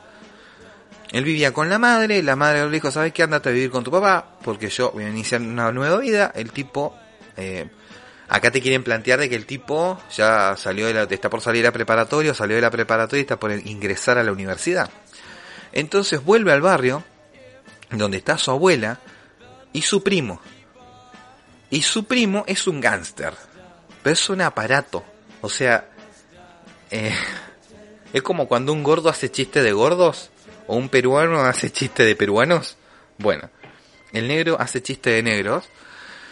[1.12, 3.22] Él vivía con la madre, la madre le dijo, ¿sabes qué?
[3.22, 6.32] Andate a vivir con tu papá, porque yo voy a iniciar una nueva vida.
[6.34, 6.96] El tipo,
[7.36, 7.68] eh,
[8.28, 11.66] acá te quieren plantear de que el tipo ya salió de la, está por salir
[11.66, 14.90] a preparatorio, salió de la preparatoria y está por ingresar a la universidad.
[15.72, 17.04] Entonces vuelve al barrio,
[17.90, 19.00] donde está su abuela
[19.72, 20.40] y su primo.
[21.70, 23.34] Y su primo es un gángster,
[24.02, 25.04] pero es un aparato.
[25.40, 25.88] O sea,
[26.90, 27.14] eh,
[28.12, 30.30] es como cuando un gordo hace chiste de gordos
[30.66, 32.76] o un peruano hace chiste de peruanos.
[33.18, 33.50] Bueno,
[34.12, 35.64] el negro hace chiste de negros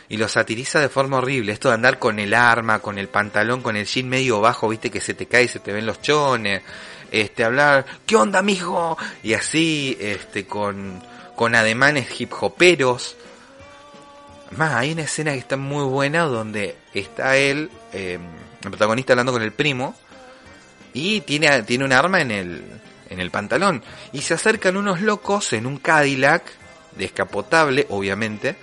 [0.09, 1.53] y lo satiriza de forma horrible.
[1.53, 4.91] Esto de andar con el arma, con el pantalón, con el jean medio bajo, viste
[4.91, 6.63] que se te cae y se te ven los chones.
[7.11, 8.99] Este, hablar, ¿qué onda, mijo?
[9.23, 11.03] Y así, este, con,
[11.37, 13.17] con ademanes hip hoperos.
[14.57, 18.19] Más, hay una escena que está muy buena donde está él, eh,
[18.63, 19.95] el protagonista hablando con el primo,
[20.93, 22.65] y tiene, tiene un arma en el,
[23.11, 23.83] en el pantalón.
[24.13, 26.45] Y se acercan unos locos en un Cadillac,
[26.97, 28.57] descapotable, obviamente,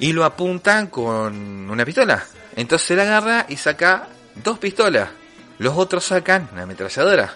[0.00, 2.24] y lo apuntan con una pistola.
[2.56, 4.08] Entonces él agarra y saca
[4.42, 5.10] dos pistolas.
[5.58, 7.34] Los otros sacan una ametralladora.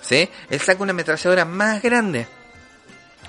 [0.00, 0.28] ¿Sí?
[0.50, 2.28] Él saca una ametralladora más grande.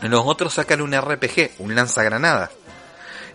[0.02, 2.50] Los otros sacan un RPG, un lanzagranadas.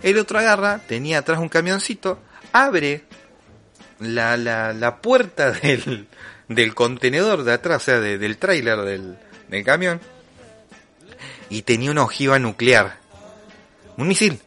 [0.02, 2.18] El otro agarra, tenía atrás un camioncito,
[2.52, 3.04] abre
[3.98, 6.06] la, la, la puerta del,
[6.48, 9.18] del contenedor de atrás, o sea, de- del tráiler del,
[9.48, 10.00] del camión,
[11.48, 12.98] y tenía una ojiva nuclear.
[13.96, 14.40] Un misil.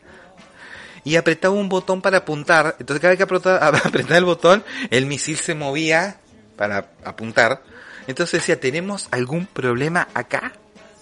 [1.04, 2.76] Y apretaba un botón para apuntar.
[2.80, 3.24] Entonces cada vez que
[3.88, 6.20] apretaba, el botón, el misil se movía
[6.56, 7.62] para apuntar.
[8.08, 10.54] Entonces decía, ¿tenemos algún problema acá?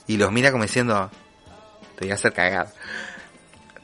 [0.08, 1.10] Y los mira como diciendo,
[1.98, 2.74] te voy a hacer cagar.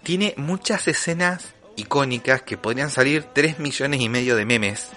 [0.03, 4.89] Tiene muchas escenas icónicas que podrían salir 3 millones y medio de memes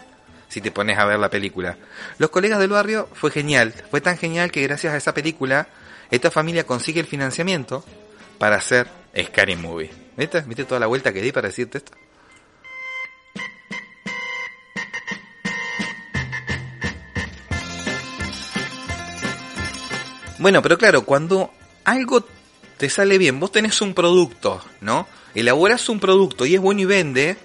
[0.50, 1.78] si te pones a ver la película.
[2.18, 3.72] Los colegas del barrio fue genial.
[3.90, 5.68] Fue tan genial que gracias a esa película,
[6.10, 7.84] esta familia consigue el financiamiento
[8.36, 9.90] para hacer Scary Movie.
[10.16, 10.40] ¿Viste?
[10.42, 11.92] ¿Viste toda la vuelta que di para decirte esto?
[20.38, 21.52] Bueno, pero claro, cuando
[21.84, 22.24] algo
[22.78, 25.06] te sale bien, vos tenés un producto, ¿no?
[25.34, 27.36] Elaboras un producto y es bueno y vende.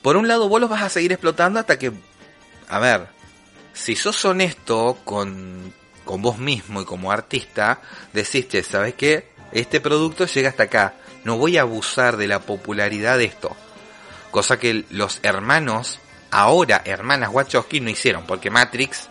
[0.00, 1.92] Por un lado, vos los vas a seguir explotando hasta que,
[2.68, 3.08] a ver,
[3.72, 5.74] si sos honesto con,
[6.04, 7.80] con vos mismo y como artista,
[8.12, 9.28] decís, ¿sabes qué?
[9.52, 10.94] Este producto llega hasta acá.
[11.24, 13.56] No voy a abusar de la popularidad de esto.
[14.30, 19.08] Cosa que los hermanos, ahora hermanas Wachowski, no hicieron, porque Matrix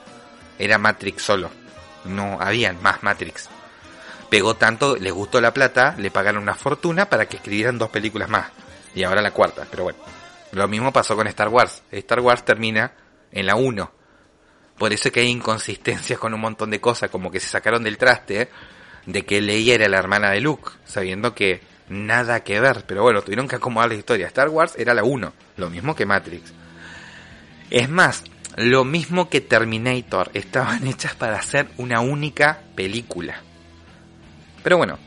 [0.60, 1.50] era Matrix solo.
[2.06, 3.50] No habían más Matrix.
[4.30, 8.30] Pegó tanto, les gustó la plata, le pagaron una fortuna para que escribieran dos películas
[8.30, 8.52] más.
[8.94, 10.00] Y ahora la cuarta, pero bueno.
[10.52, 11.84] Lo mismo pasó con Star Wars.
[11.92, 12.94] Star Wars termina
[13.32, 13.92] en la 1.
[14.78, 17.84] Por eso es que hay inconsistencias con un montón de cosas, como que se sacaron
[17.84, 18.50] del traste
[19.08, 22.84] de que Leia era la hermana de Luke, sabiendo que nada que ver.
[22.86, 24.28] Pero bueno, tuvieron que acomodar la historia.
[24.28, 26.53] Star Wars era la 1, lo mismo que Matrix.
[27.70, 28.24] Es más,
[28.58, 33.41] lo mismo que Terminator, estaban hechas para hacer una única película.
[34.62, 34.99] Pero bueno,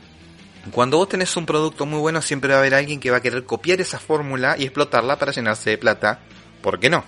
[0.72, 3.22] cuando vos tenés un producto muy bueno, siempre va a haber alguien que va a
[3.22, 6.20] querer copiar esa fórmula y explotarla para llenarse de plata.
[6.62, 7.04] ¿Por qué no?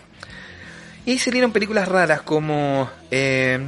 [1.07, 2.91] Y salieron películas raras como...
[3.11, 3.67] eh,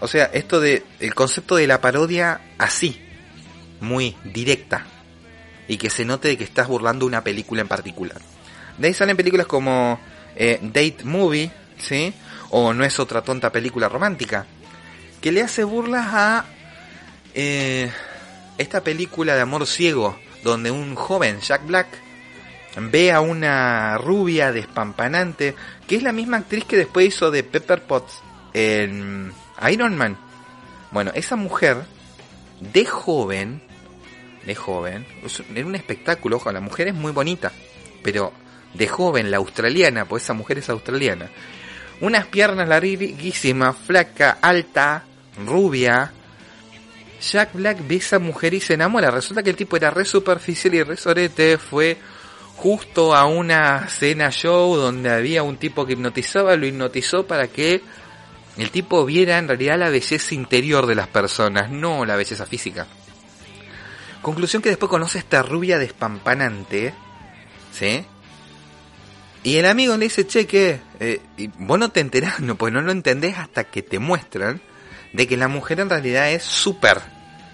[0.00, 0.84] o sea, esto de...
[1.00, 3.00] El concepto de la parodia así.
[3.80, 4.86] Muy directa.
[5.68, 8.20] Y que se note de que estás burlando una película en particular.
[8.78, 9.98] De ahí salen películas como
[10.36, 12.12] eh, Date Movie, ¿sí?
[12.50, 14.46] O No es otra tonta película romántica.
[15.20, 16.44] Que le hace burlas a...
[17.34, 17.90] eh,
[18.58, 21.88] esta película de amor ciego, donde un joven, Jack Black,
[22.76, 25.54] ve a una rubia despampanante,
[25.86, 28.20] que es la misma actriz que después hizo de Pepper Potts
[28.54, 29.32] en
[29.70, 30.16] Iron Man.
[30.90, 31.84] Bueno, esa mujer,
[32.60, 33.62] de joven,
[34.44, 35.06] de joven,
[35.54, 37.52] era un espectáculo, ojo, la mujer es muy bonita,
[38.02, 38.32] pero
[38.74, 41.30] de joven, la australiana, pues esa mujer es australiana.
[42.00, 45.04] Unas piernas larguísimas, flaca, alta,
[45.44, 46.12] rubia.
[47.20, 49.10] Jack Black ve a esa mujer y se enamora.
[49.10, 51.56] Resulta que el tipo era re superficial y re sorete.
[51.56, 51.96] Fue
[52.56, 57.82] justo a una cena show donde había un tipo que hipnotizaba, lo hipnotizó para que
[58.56, 62.86] el tipo viera en realidad la belleza interior de las personas, no la belleza física.
[64.22, 66.94] Conclusión que después conoce a esta rubia despampanante,
[67.72, 68.04] ¿sí?
[69.42, 70.80] Y el amigo le dice, che, ¿qué?
[70.98, 71.20] Eh,
[71.58, 74.60] vos no te enterás, no, pues no lo entendés hasta que te muestran
[75.12, 77.00] de que la mujer en realidad es súper,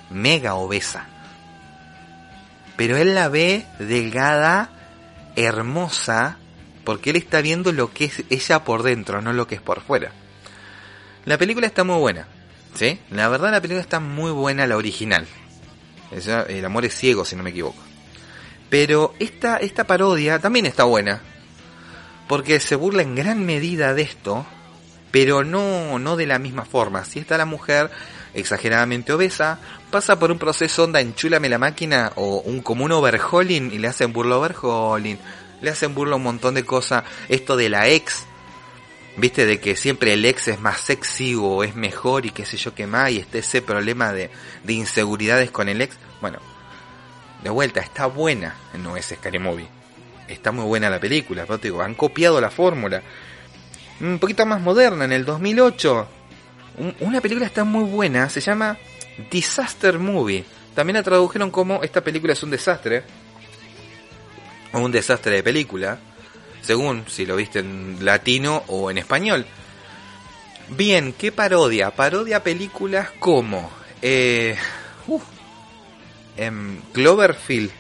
[0.09, 1.09] mega obesa.
[2.77, 4.71] Pero él la ve delgada,
[5.37, 6.39] hermosa,
[6.85, 9.83] porque él está viendo lo que es ella por dentro, no lo que es por
[9.83, 10.13] fuera.
[11.25, 12.27] La película está muy buena,
[12.75, 12.99] ¿sí?
[13.11, 15.27] La verdad la película está muy buena, la original.
[16.11, 17.81] Ella- el amor es ciego, si no me equivoco.
[18.69, 21.21] Pero esta, esta parodia también está buena.
[22.29, 24.47] Porque se burla en gran medida de esto,
[25.11, 27.05] pero no, no de la misma forma.
[27.05, 27.91] Si está la mujer
[28.35, 29.59] exageradamente obesa,
[29.91, 33.89] pasa por un proceso onda enchúlame la máquina o un como un overhauling y le
[33.89, 35.19] hacen burla overhauling,
[35.61, 37.05] le hacen burla un montón de cosas.
[37.29, 38.25] Esto de la ex,
[39.17, 42.57] viste, de que siempre el ex es más sexy o es mejor y qué sé
[42.57, 44.31] yo qué más, y este ese problema de,
[44.65, 45.97] de inseguridades con el ex.
[46.21, 46.39] Bueno,
[47.43, 49.67] de vuelta, está buena, no es Scary Movie.
[50.29, 53.03] Está muy buena la película, pero te digo, han copiado la fórmula.
[54.01, 56.09] Un poquito más moderna, en el 2008.
[56.79, 58.79] un- una película está muy buena, se llama
[59.31, 60.45] Disaster Movie.
[60.75, 63.03] También la tradujeron como esta película es un desastre.
[64.73, 65.99] O un desastre de película.
[66.63, 69.47] Según si lo viste en latino o en español.
[70.69, 71.91] Bien, ¿qué parodia?
[71.91, 73.71] Parodia películas como...
[74.01, 74.57] Eh,
[75.07, 75.23] uf,
[76.37, 77.71] em, Cloverfield,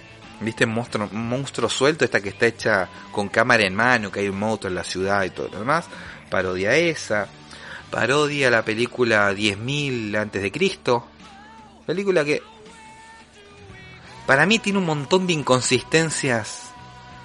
[0.41, 0.67] ¿viste?
[0.67, 4.69] Monstruo, monstruo suelto, esta que está hecha con cámara en mano, que hay un monstruo
[4.69, 5.87] en la ciudad y todo lo demás.
[6.29, 7.29] Parodia esa.
[7.91, 11.07] Parodia la película 10.000 antes de Cristo.
[11.87, 12.43] Película que
[14.27, 16.72] para mí tiene un montón de inconsistencias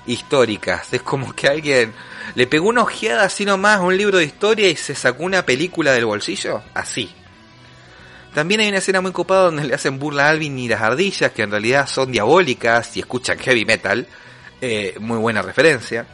[0.07, 0.91] históricas.
[0.91, 1.93] Es como que alguien
[2.35, 5.45] le pegó una ojeada así nomás a un libro de historia y se sacó una
[5.45, 6.63] película del bolsillo.
[6.73, 7.13] Así.
[8.33, 11.31] También hay una escena muy copada donde le hacen burla a Alvin y las ardillas,
[11.31, 14.07] que en realidad son diabólicas y escuchan heavy metal.
[14.61, 16.05] Eh, muy buena referencia.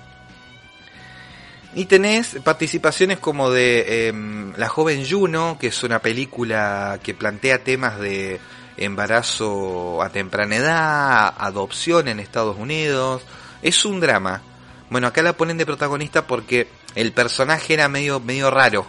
[1.75, 7.63] Y tenés participaciones como de em, La joven Juno, que es una película que plantea
[7.63, 8.39] temas de
[8.77, 13.23] embarazo a temprana edad, adopción en Estados Unidos.
[13.63, 14.41] Es un drama.
[14.89, 18.85] Bueno, acá la ponen de protagonista porque el personaje era medio, medio raro.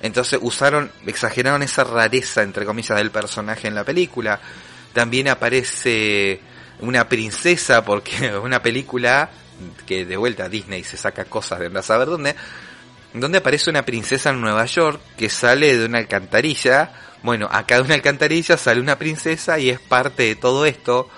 [0.00, 4.40] Entonces usaron, exageraron esa rareza, entre comillas, del personaje en la película.
[4.92, 6.40] También aparece
[6.80, 9.30] una princesa, porque una película
[9.86, 12.34] que de vuelta Disney se saca cosas de no saber dónde,
[13.14, 16.92] donde aparece una princesa en Nueva York que sale de una alcantarilla.
[17.22, 21.08] Bueno, acá de una alcantarilla sale una princesa y es parte de todo esto.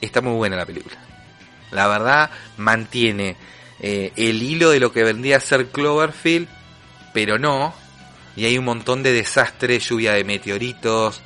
[0.00, 0.99] Está muy buena la película.
[1.70, 3.36] La verdad, mantiene
[3.80, 6.48] eh, el hilo de lo que vendría a ser Cloverfield,
[7.12, 7.74] pero no.
[8.36, 11.20] Y hay un montón de desastres, lluvia de meteoritos,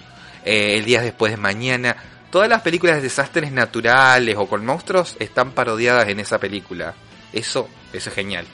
[0.45, 1.97] eh, el día después de mañana.
[2.30, 6.95] Todas las películas de desastres naturales o con monstruos están parodiadas en esa película.
[7.32, 8.47] Eso, eso es genial.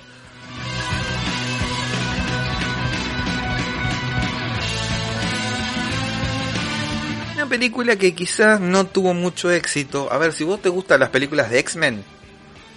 [7.41, 10.13] Una película que quizás no tuvo mucho éxito.
[10.13, 12.05] A ver, si vos te gustan las películas de X-Men,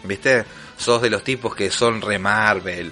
[0.05, 0.45] ¿viste?
[0.77, 2.89] Sos de los tipos que son re Marvel,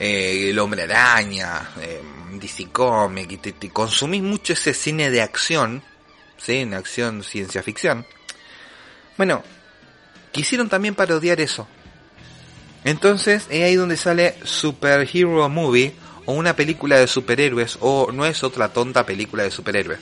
[0.00, 2.02] eh, el Hombre Araña, eh,
[2.32, 5.84] DC Comics, y consumís mucho ese cine de acción,
[6.36, 6.56] ¿sí?
[6.56, 8.04] En acción, ciencia ficción.
[9.16, 9.44] Bueno,
[10.32, 11.68] quisieron también parodiar eso.
[12.82, 15.94] Entonces, es ahí donde sale Superhero Movie,
[16.26, 20.00] o una película de superhéroes, o no es otra tonta película de superhéroes,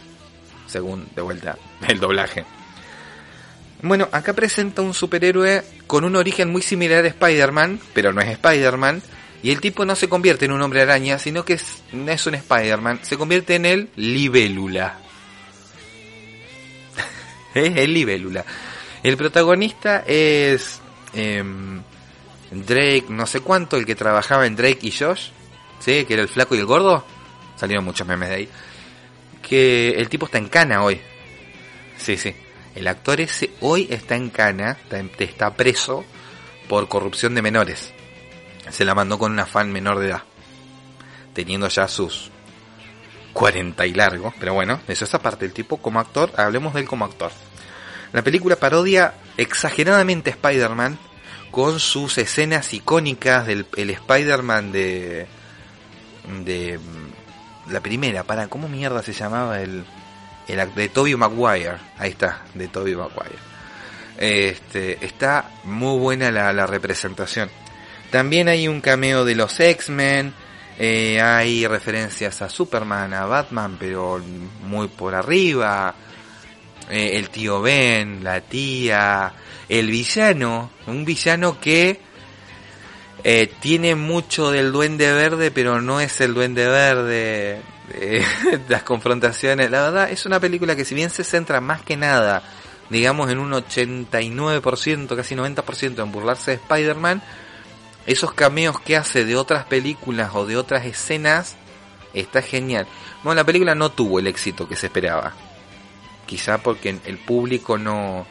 [0.73, 1.59] según de vuelta
[1.89, 2.45] el doblaje.
[3.83, 8.29] Bueno, acá presenta un superhéroe con un origen muy similar a Spider-Man, pero no es
[8.29, 9.03] Spider-Man,
[9.43, 12.35] y el tipo no se convierte en un hombre araña, sino que es, es un
[12.35, 14.99] Spider-Man, se convierte en el libélula.
[17.55, 18.45] es el libélula.
[19.03, 20.81] El protagonista es
[21.13, 21.83] em,
[22.53, 25.31] Drake, no sé cuánto, el que trabajaba en Drake y Josh,
[25.81, 26.05] ¿sí?
[26.05, 27.05] que era el flaco y el gordo.
[27.57, 28.49] Salieron muchos memes de ahí.
[29.53, 30.99] Que el tipo está en cana hoy.
[31.99, 32.35] Sí, sí.
[32.75, 36.07] El actor ese hoy está en cana, está, está preso
[36.71, 37.93] por corrupción de menores.
[38.71, 40.23] Se la mandó con una fan menor de edad.
[41.35, 42.31] Teniendo ya sus
[43.35, 44.33] 40 y largos.
[44.41, 45.45] Pero bueno, eso es aparte.
[45.45, 47.31] El tipo como actor, hablemos de él como actor.
[48.15, 50.99] La película parodia exageradamente a Spider-Man
[51.51, 55.27] con sus escenas icónicas del el Spider-Man de
[56.43, 56.79] de
[57.73, 59.85] la primera, para cómo mierda se llamaba el
[60.49, 63.53] el de Tobey Maguire, ahí está, de Tobey Maguire.
[64.19, 67.51] Este, está muy buena la, la representación.
[68.11, 70.35] También hay un cameo de los X-Men,
[70.79, 74.21] eh, hay referencias a Superman, a Batman, pero
[74.65, 75.95] muy por arriba.
[76.91, 79.33] Eh, el tío Ben, la tía,
[79.69, 82.01] el villano, un villano que
[83.25, 87.61] eh, tiene mucho del duende verde, pero no es el duende verde.
[87.95, 88.25] Eh,
[88.69, 92.43] las confrontaciones, la verdad es una película que si bien se centra más que nada,
[92.91, 97.23] digamos en un 89%, casi 90% en burlarse de Spider-Man,
[98.07, 101.57] esos cameos que hace de otras películas o de otras escenas,
[102.15, 102.87] está genial.
[103.23, 105.33] Bueno, la película no tuvo el éxito que se esperaba.
[106.27, 108.27] Quizá porque el público no,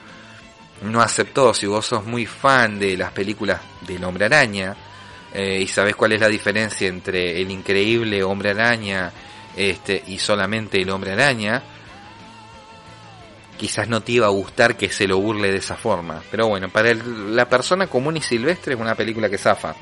[0.81, 1.53] no aceptó.
[1.53, 3.61] Si vos sos muy fan de las películas
[3.93, 4.75] del Hombre Araña
[5.33, 9.11] eh, y sabés cuál es la diferencia entre el increíble Hombre Araña
[9.55, 11.61] este, y solamente el Hombre Araña,
[13.57, 16.21] quizás no te iba a gustar que se lo burle de esa forma.
[16.31, 19.75] Pero bueno, para el- la persona común y silvestre es una película que zafa.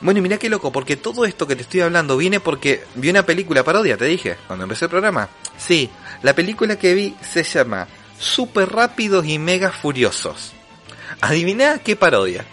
[0.00, 3.08] Bueno, y mirá qué loco, porque todo esto que te estoy hablando viene porque vi
[3.10, 5.28] una película parodia, te dije, cuando empecé el programa.
[5.56, 5.90] Sí,
[6.22, 7.88] la película que vi se llama
[8.18, 10.52] Super Rápidos y Mega Furiosos.
[11.20, 12.44] Adiviná qué parodia.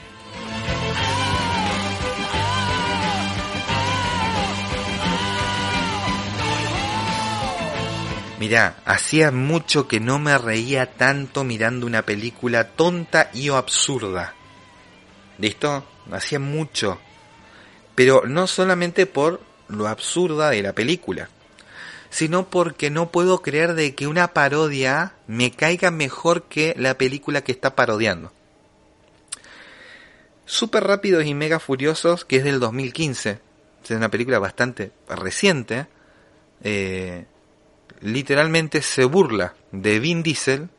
[8.43, 14.33] Mirá, hacía mucho que no me reía tanto mirando una película tonta y o absurda.
[15.37, 15.85] ¿Listo?
[16.11, 16.99] Hacía mucho.
[17.95, 19.39] Pero no solamente por
[19.69, 21.29] lo absurda de la película,
[22.09, 27.45] sino porque no puedo creer de que una parodia me caiga mejor que la película
[27.45, 28.33] que está parodiando.
[30.45, 33.39] Super Rápidos y Mega Furiosos, que es del 2015,
[33.83, 35.87] es una película bastante reciente,
[36.63, 37.25] eh,
[38.01, 40.69] literalmente se burla de Vin Diesel,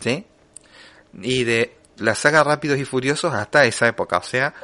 [0.00, 0.24] ¿sí?
[1.20, 4.54] Y de la saga Rápidos y Furiosos hasta esa época, o sea,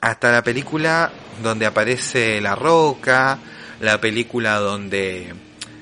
[0.00, 1.12] hasta la película
[1.42, 3.38] donde aparece La Roca,
[3.80, 5.32] la película donde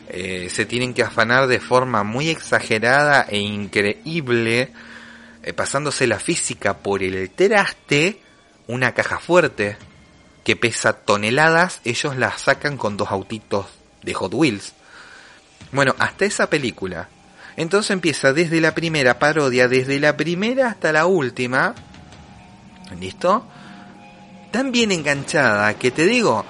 [0.08, 4.72] eh, se tienen que afanar de forma muy exagerada e increíble,
[5.42, 8.20] eh, pasándose la física por el traste,
[8.66, 9.76] una caja fuerte
[10.44, 13.66] que pesa toneladas, ellos la sacan con dos autitos
[14.02, 14.72] de Hot Wheels.
[15.72, 17.08] Bueno, hasta esa película.
[17.56, 21.74] Entonces empieza desde la primera parodia, desde la primera hasta la última.
[22.98, 23.46] ¿Listo?
[24.50, 26.44] Tan bien enganchada que te digo,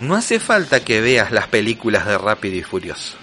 [0.00, 3.16] no hace falta que veas las películas de Rápido y Furioso.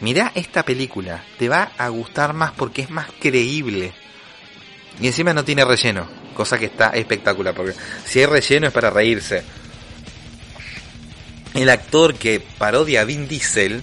[0.00, 3.92] Mirá esta película, te va a gustar más porque es más creíble.
[5.00, 7.74] Y encima no tiene relleno, cosa que está espectacular, porque
[8.04, 9.42] si hay relleno es para reírse.
[11.54, 13.82] El actor que parodia a Vin Diesel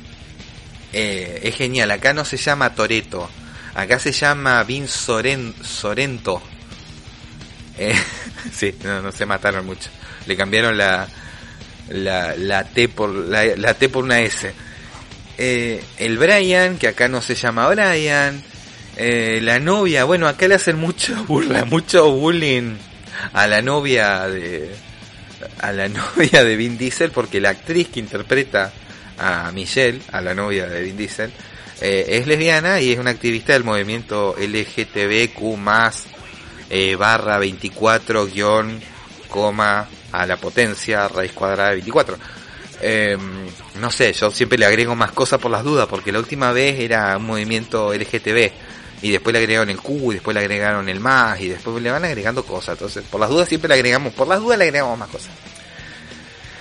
[0.91, 1.91] eh, es genial.
[1.91, 3.30] Acá no se llama Toreto,
[3.74, 6.41] acá se llama Vin Soren, Sorento.
[7.78, 7.95] Eh,
[8.51, 9.89] sí, no, se mataron mucho.
[10.26, 11.07] Le cambiaron la,
[11.89, 14.53] la, la T por la, la T por una S.
[15.38, 18.43] Eh, el Brian, que acá no se llama Brian.
[18.96, 22.76] Eh, la novia, bueno, acá le hacen mucho burla, mucho bullying
[23.34, 24.76] a la novia de
[25.60, 28.72] a la novia de Vin Diesel porque la actriz que interpreta
[29.18, 31.32] a Michelle, a la novia de Vin Diesel,
[31.82, 36.06] eh, es lesbiana y es una activista del movimiento LGTBQ más
[36.70, 38.80] eh, barra 24 guion
[39.28, 42.18] coma a la potencia raíz cuadrada de 24.
[42.82, 43.18] Eh,
[43.80, 46.80] no sé, yo siempre le agrego más cosas por las dudas porque la última vez
[46.80, 48.52] era un movimiento LGTB
[49.04, 51.91] y después le agregaron el Q y después le agregaron el más y después le
[51.91, 52.76] van agregando cosas.
[52.76, 55.32] Entonces, por las dudas siempre le agregamos, por las dudas le agregamos más cosas.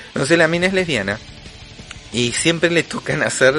[0.08, 1.20] Entonces la mina es lesbiana
[2.12, 3.54] y siempre le tocan hacer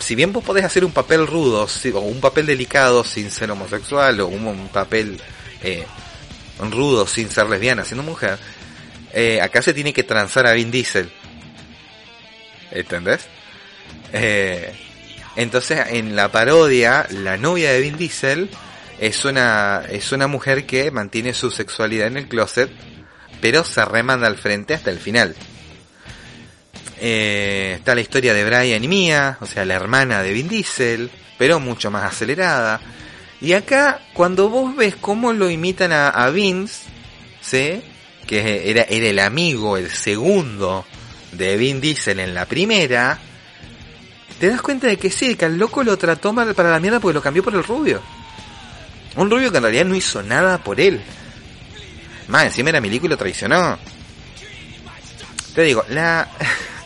[0.00, 4.20] si bien vos podés hacer un papel rudo o un papel delicado sin ser homosexual
[4.20, 5.20] o un papel
[5.62, 5.86] eh,
[6.58, 8.38] rudo sin ser lesbiana siendo mujer,
[9.12, 11.10] eh, acá se tiene que transar a Vin Diesel.
[12.72, 13.20] ¿Entendés?
[14.12, 14.85] Eh,
[15.36, 18.50] entonces en la parodia, la novia de Vin Diesel
[18.98, 22.70] es una, es una mujer que mantiene su sexualidad en el closet,
[23.40, 25.36] pero se remanda al frente hasta el final.
[26.98, 31.10] Eh, está la historia de Brian y Mia, o sea, la hermana de Vin Diesel,
[31.36, 32.80] pero mucho más acelerada.
[33.40, 36.84] Y acá, cuando vos ves cómo lo imitan a, a Vince,
[37.42, 37.82] ¿sí?
[38.26, 40.86] que era, era el amigo, el segundo
[41.32, 43.18] de Vin Diesel en la primera,
[44.38, 47.00] te das cuenta de que sí, que al loco lo trató mal para la mierda
[47.00, 48.02] porque lo cambió por el rubio.
[49.16, 51.00] Un rubio que en realidad no hizo nada por él.
[52.28, 53.78] Más, encima era milico y lo traicionó.
[55.54, 56.28] Te digo, la,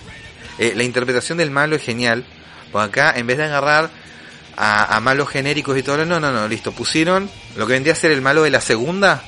[0.59, 2.25] eh, la interpretación del malo es genial.
[2.71, 3.91] Pues acá, en vez de agarrar
[4.57, 7.97] a, a malos genéricos y todo, no, no, no, listo, pusieron lo que vendría a
[7.97, 9.25] ser el malo de la segunda.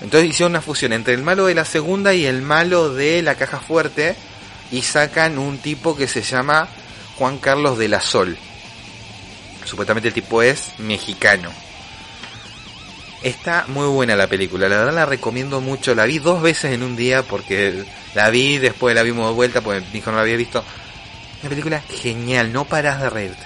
[0.00, 3.36] Entonces hicieron una fusión entre el malo de la segunda y el malo de la
[3.36, 4.16] caja fuerte.
[4.72, 6.68] Y sacan un tipo que se llama
[7.18, 8.38] Juan Carlos de la Sol.
[9.64, 11.50] Supuestamente el tipo es mexicano.
[13.22, 15.96] Está muy buena la película, la verdad la recomiendo mucho.
[15.96, 19.60] La vi dos veces en un día porque la vi, después la vimos de vuelta
[19.60, 20.62] porque mi hijo no la había visto.
[21.40, 23.42] Una película genial, no paras de reírte.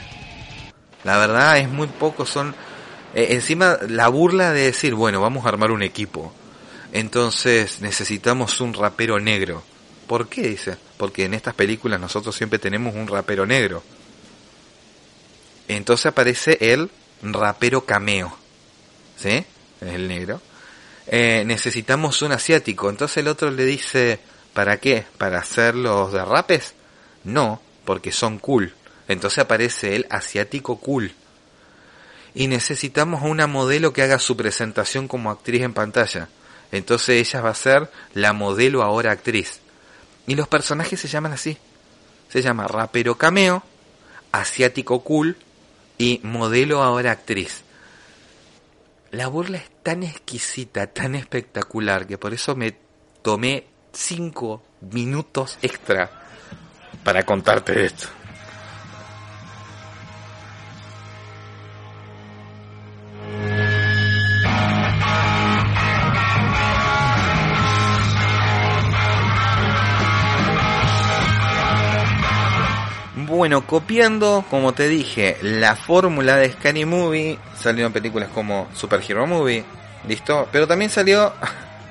[1.05, 2.55] La verdad es muy poco, son...
[3.15, 6.33] eh, encima la burla de decir, bueno, vamos a armar un equipo.
[6.93, 9.63] Entonces necesitamos un rapero negro.
[10.07, 10.43] ¿Por qué?
[10.43, 10.77] Dice.
[11.03, 13.83] Porque en estas películas nosotros siempre tenemos un rapero negro.
[15.67, 16.89] Entonces aparece el
[17.23, 18.39] rapero cameo.
[19.17, 19.45] ¿Sí?
[19.81, 20.41] Es el negro.
[21.09, 22.89] Eh, necesitamos un asiático.
[22.89, 24.21] Entonces el otro le dice,
[24.55, 25.05] ¿para qué?
[25.19, 26.75] ¿Para hacer los derrapes?
[27.25, 28.73] No, porque son cool.
[29.09, 31.13] Entonces aparece el asiático cool.
[32.33, 36.29] Y necesitamos una modelo que haga su presentación como actriz en pantalla.
[36.71, 39.62] Entonces ella va a ser la modelo ahora actriz.
[40.27, 41.57] Y los personajes se llaman así.
[42.29, 43.63] Se llama rapero cameo,
[44.31, 45.37] asiático cool
[45.99, 47.63] y modelo ahora actriz.
[49.11, 52.75] La burla es tan exquisita, tan espectacular, que por eso me
[53.21, 56.11] tomé cinco minutos extra
[57.05, 58.09] para contarte esto.
[73.33, 79.27] Bueno, copiando, como te dije, la fórmula de Scary Movie, salieron películas como Super Hero
[79.27, 79.65] Movie,
[80.07, 80.47] ¿listo?
[80.53, 81.33] Pero también salió...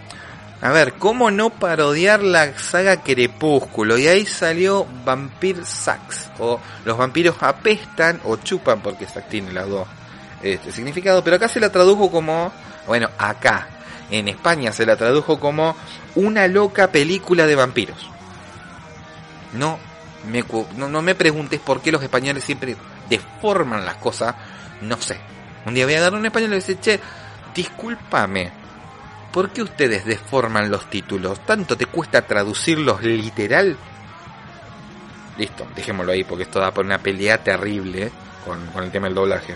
[0.62, 3.98] A ver, ¿cómo no parodiar la saga Crepúsculo?
[3.98, 9.68] Y ahí salió Vampire Sucks, o Los vampiros apestan o chupan, porque Sax tiene las
[9.68, 9.88] dos
[10.44, 12.52] este, significado, pero acá se la tradujo como...
[12.86, 13.68] Bueno, acá,
[14.12, 15.76] en España se la tradujo como
[16.14, 17.98] una loca película de vampiros.
[19.54, 19.91] No
[20.78, 22.76] no, me preguntes por qué los españoles siempre
[23.10, 24.36] deforman las cosas.
[24.82, 25.20] No sé.
[25.66, 27.00] Un día voy a a un español y le voy a decir, che,
[27.54, 28.52] discúlpame.
[29.32, 31.40] ¿Por qué ustedes deforman los títulos?
[31.46, 33.78] ¿Tanto te cuesta traducirlos literal?
[35.38, 38.12] Listo, dejémoslo ahí porque esto da por una pelea terrible eh,
[38.46, 39.56] con, el tema del doblaje.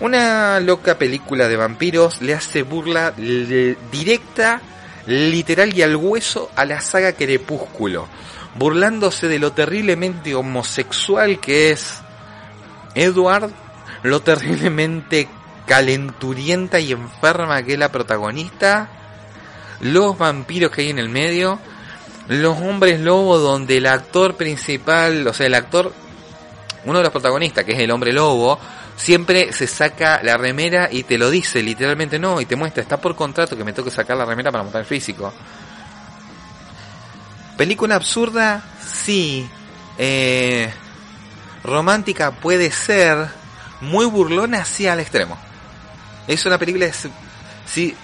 [0.00, 4.60] Una loca película de vampiros le hace burla directa,
[5.06, 8.08] literal y al hueso a la saga Crepúsculo,
[8.54, 11.98] burlándose de lo terriblemente homosexual que es
[12.94, 13.50] Edward,
[14.02, 15.28] lo terriblemente
[15.66, 18.88] calenturienta y enferma que es la protagonista,
[19.80, 21.58] los vampiros que hay en el medio,
[22.28, 25.92] los hombres lobo donde el actor principal, o sea, el actor,
[26.84, 28.58] uno de los protagonistas, que es el hombre lobo,
[28.96, 33.00] siempre se saca la remera y te lo dice literalmente no, y te muestra, está
[33.00, 35.32] por contrato que me toque sacar la remera para montar el físico.
[37.60, 39.46] Película absurda, sí.
[39.98, 40.72] Eh,
[41.62, 43.28] romántica puede ser.
[43.82, 45.36] Muy burlona, sí al extremo.
[46.26, 46.94] Es una película de...
[47.66, 47.94] Si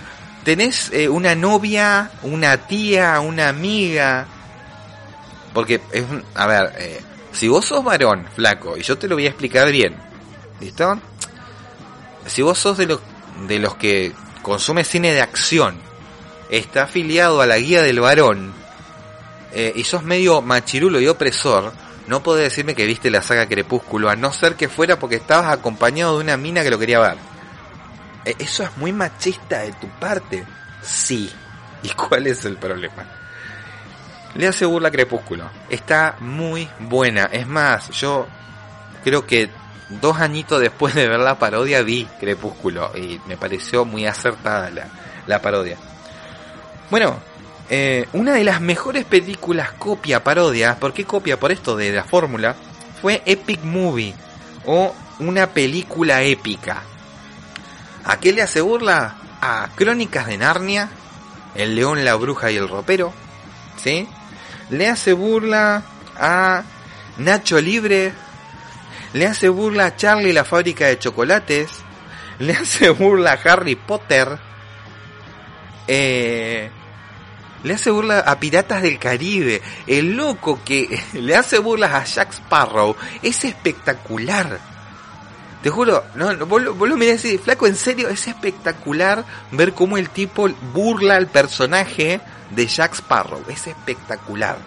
[0.45, 4.27] tenés eh, una novia, una tía, una amiga...
[5.55, 6.05] Porque es.
[6.35, 7.01] A ver, eh,
[7.33, 9.97] si vos sos varón, flaco, y yo te lo voy a explicar bien.
[10.61, 11.01] ¿Listo?
[12.27, 13.01] Si vos sos de los,
[13.49, 15.81] de los que consume cine de acción,
[16.51, 18.66] está afiliado a la guía del varón,
[19.59, 21.73] eh, y sos medio machirulo y opresor,
[22.09, 25.51] no podés decirme que viste la saga Crepúsculo, a no ser que fuera porque estabas
[25.51, 27.17] acompañado de una mina que lo quería ver.
[28.27, 30.45] Eh, ¿Eso es muy machista de tu parte?
[30.83, 31.33] Sí.
[31.83, 33.07] ¿Y cuál es el problema?
[34.35, 35.49] Le hace burla Crepúsculo.
[35.71, 37.25] Está muy buena.
[37.33, 38.27] Es más, yo
[39.05, 39.49] creo que
[39.89, 44.87] dos añitos después de ver la parodia vi Crepúsculo y me pareció muy acertada la,
[45.27, 45.79] la parodia.
[46.91, 47.19] Bueno,
[47.69, 51.39] eh, una de las mejores películas copia parodia, ¿por qué copia?
[51.39, 52.55] Por esto de la fórmula,
[53.01, 54.15] fue Epic Movie
[54.67, 56.83] o una película épica.
[58.05, 59.17] ¿A qué le hace burla?
[59.41, 60.89] A Crónicas de Narnia,
[61.55, 63.13] El León, la Bruja y el Ropero,
[63.77, 64.09] ¿sí?
[64.71, 65.83] Le hace burla
[66.19, 66.63] a
[67.19, 68.13] Nacho Libre,
[69.13, 71.71] le hace burla a Charlie la fábrica de chocolates,
[72.39, 74.39] le hace burla a Harry Potter,
[75.89, 76.71] eh,
[77.67, 82.33] le hace burla a Piratas del Caribe, el loco que le hace burlas a Jack
[82.33, 84.61] Sparrow, es espectacular.
[85.65, 89.73] Te juro, no, no, vos, vos lo mirás decís, flaco, en serio, es espectacular ver
[89.73, 94.59] cómo el tipo burla al personaje de Jack Sparrow, es espectacular.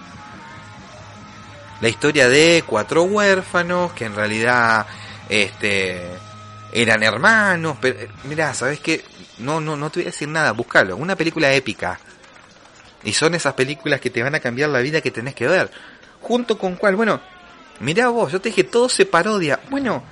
[1.80, 4.86] La historia de cuatro huérfanos que en realidad
[5.30, 6.06] este
[6.74, 9.06] eran hermanos, pero eh, mirá, ¿sabes qué?
[9.38, 11.98] No no no te voy a decir nada, búscalo, una película épica.
[13.04, 15.72] Y son esas películas que te van a cambiar la vida que tenés que ver.
[16.22, 17.22] Junto con cuál, bueno,
[17.80, 19.60] mirá vos, yo te dije todo se parodia.
[19.70, 20.04] Bueno,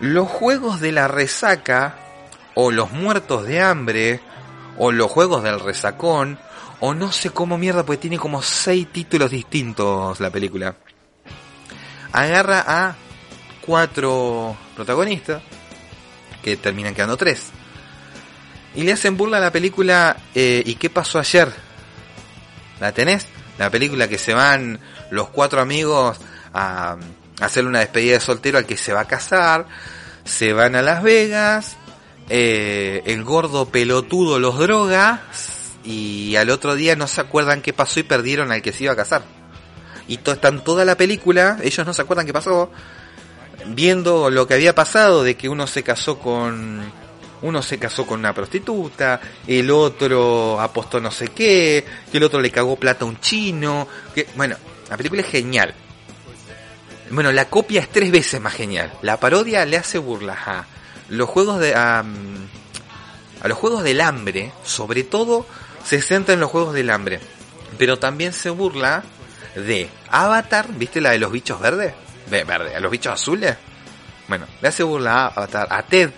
[0.00, 1.96] los juegos de la resaca
[2.54, 4.20] o los muertos de hambre
[4.78, 6.38] o los juegos del resacón
[6.80, 10.76] o no sé cómo mierda porque tiene como seis títulos distintos la película.
[12.12, 12.96] Agarra a
[13.66, 15.42] cuatro protagonistas
[16.42, 17.50] que terminan quedando tres
[18.74, 21.67] y le hacen burla a la película eh, ¿Y qué pasó ayer?
[22.80, 23.26] ¿La tenés?
[23.58, 24.78] La película que se van
[25.10, 26.18] los cuatro amigos
[26.54, 26.96] a,
[27.40, 29.66] hacer una despedida de soltero al que se va a casar,
[30.24, 31.76] se van a Las Vegas,
[32.28, 35.22] eh, el gordo pelotudo los droga
[35.84, 38.92] y al otro día no se acuerdan qué pasó y perdieron al que se iba
[38.92, 39.22] a casar.
[40.06, 42.70] Y están toda la película, ellos no se acuerdan qué pasó,
[43.66, 46.82] viendo lo que había pasado de que uno se casó con
[47.42, 52.40] uno se casó con una prostituta, el otro apostó no sé qué, que el otro
[52.40, 54.56] le cagó plata a un chino, que bueno,
[54.88, 55.74] la película es genial.
[57.10, 58.92] Bueno, la copia es tres veces más genial.
[59.02, 60.66] La parodia le hace burla a
[61.08, 65.46] los juegos de a, a los juegos del hambre, sobre todo
[65.84, 67.18] se centra en los juegos del hambre,
[67.78, 69.04] pero también se burla
[69.54, 71.94] de Avatar, ¿viste la de los bichos verdes?
[72.30, 73.56] Ve- Verde, a los bichos azules.
[74.28, 76.10] Bueno, le hace burla a Avatar, a Ted,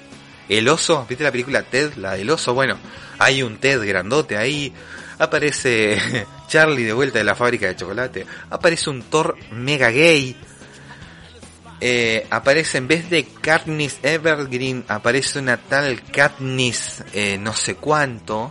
[0.51, 2.55] el oso, ¿viste la película Ted, la del oso?
[2.55, 2.76] Bueno,
[3.18, 4.72] hay un Ted grandote ahí,
[5.18, 10.36] aparece Charlie de vuelta de la fábrica de chocolate, aparece un Thor mega gay,
[11.80, 18.51] eh, aparece en vez de Katniss Evergreen, aparece una tal Katniss eh, no sé cuánto,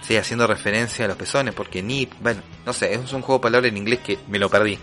[0.00, 3.42] sí, haciendo referencia a los pezones, porque Nip, bueno, no sé, es un juego de
[3.42, 4.78] palabras en inglés que me lo perdí.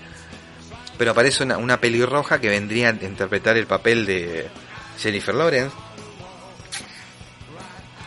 [0.98, 4.48] Pero aparece una pelirroja que vendría a interpretar el papel de
[4.98, 5.76] Jennifer Lawrence.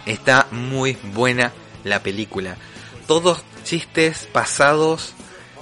[0.09, 1.52] Está muy buena
[1.84, 2.56] la película.
[3.06, 5.12] Todos chistes pasados,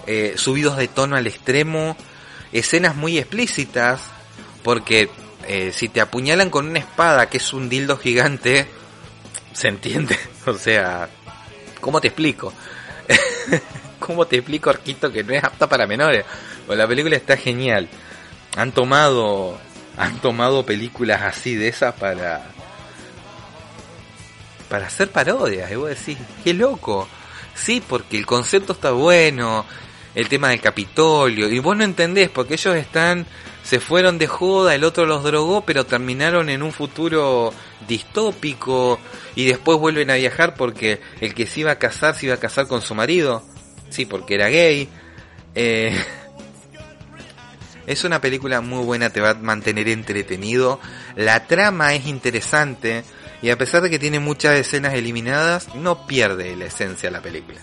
[0.06, 1.96] eh, subidos de tono al extremo,
[2.52, 4.02] escenas muy explícitas,
[4.62, 5.10] porque
[5.48, 8.68] eh, si te apuñalan con una espada que es un dildo gigante,
[9.52, 10.16] se entiende.
[10.46, 11.08] O sea,
[11.80, 12.52] ¿cómo te explico?
[13.98, 16.24] ¿Cómo te explico, Arquito, que no es apta para menores?
[16.68, 17.88] Pues la película está genial.
[18.56, 19.58] Han tomado,
[19.96, 22.46] han tomado películas así de esas para,
[24.68, 25.70] para hacer parodias.
[25.70, 27.08] Y vos decís, qué loco.
[27.54, 29.64] Sí, porque el concepto está bueno,
[30.14, 33.26] el tema del Capitolio, y vos no entendés, porque ellos están,
[33.62, 37.52] se fueron de joda, el otro los drogó, pero terminaron en un futuro
[37.86, 38.98] distópico,
[39.34, 42.38] y después vuelven a viajar porque el que se iba a casar se iba a
[42.38, 43.42] casar con su marido,
[43.90, 44.88] sí, porque era gay.
[45.54, 45.98] Eh,
[47.86, 50.80] es una película muy buena, te va a mantener entretenido,
[51.14, 53.04] la trama es interesante,
[53.42, 57.22] y a pesar de que tiene muchas escenas eliminadas, no pierde la esencia de la
[57.22, 57.60] película.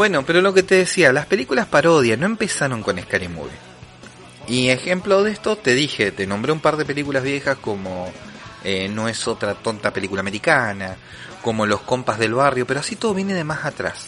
[0.00, 3.52] Bueno, pero lo que te decía, las películas parodias no empezaron con Scary Movie.
[4.48, 8.10] Y ejemplo de esto, te dije, te nombré un par de películas viejas como
[8.64, 10.96] eh, No es otra tonta película americana,
[11.42, 14.06] como Los compas del barrio, pero así todo viene de más atrás.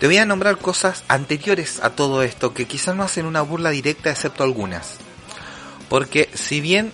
[0.00, 3.70] Te voy a nombrar cosas anteriores a todo esto que quizás no hacen una burla
[3.70, 4.96] directa excepto algunas.
[5.88, 6.92] Porque si bien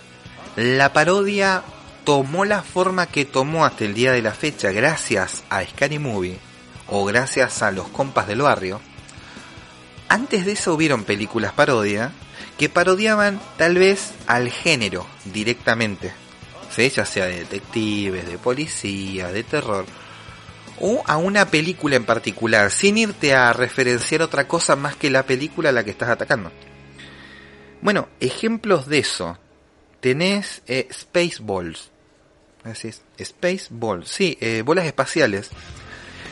[0.57, 1.63] la parodia
[2.05, 6.48] tomó la forma que tomó hasta el día de la fecha gracias a Scary Movie
[6.89, 8.81] o gracias a los compas del barrio,
[10.09, 12.13] antes de eso hubieron películas parodia
[12.57, 16.13] que parodiaban tal vez al género directamente,
[16.71, 16.89] ¿sí?
[16.89, 19.87] ya sea de detectives, de policía, de terror,
[20.81, 25.25] o a una película en particular, sin irte a referenciar otra cosa más que la
[25.25, 26.53] película a la que estás atacando.
[27.81, 29.39] Bueno, ejemplos de eso
[30.01, 31.91] tenés eh, Spaceballs.
[33.23, 34.09] Spaceballs.
[34.09, 35.51] Sí, eh, bolas espaciales.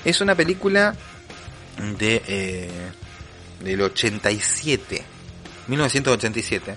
[0.06, 0.94] Es una película
[1.98, 2.70] de eh,
[3.58, 5.02] del 87,
[5.66, 6.76] 1987,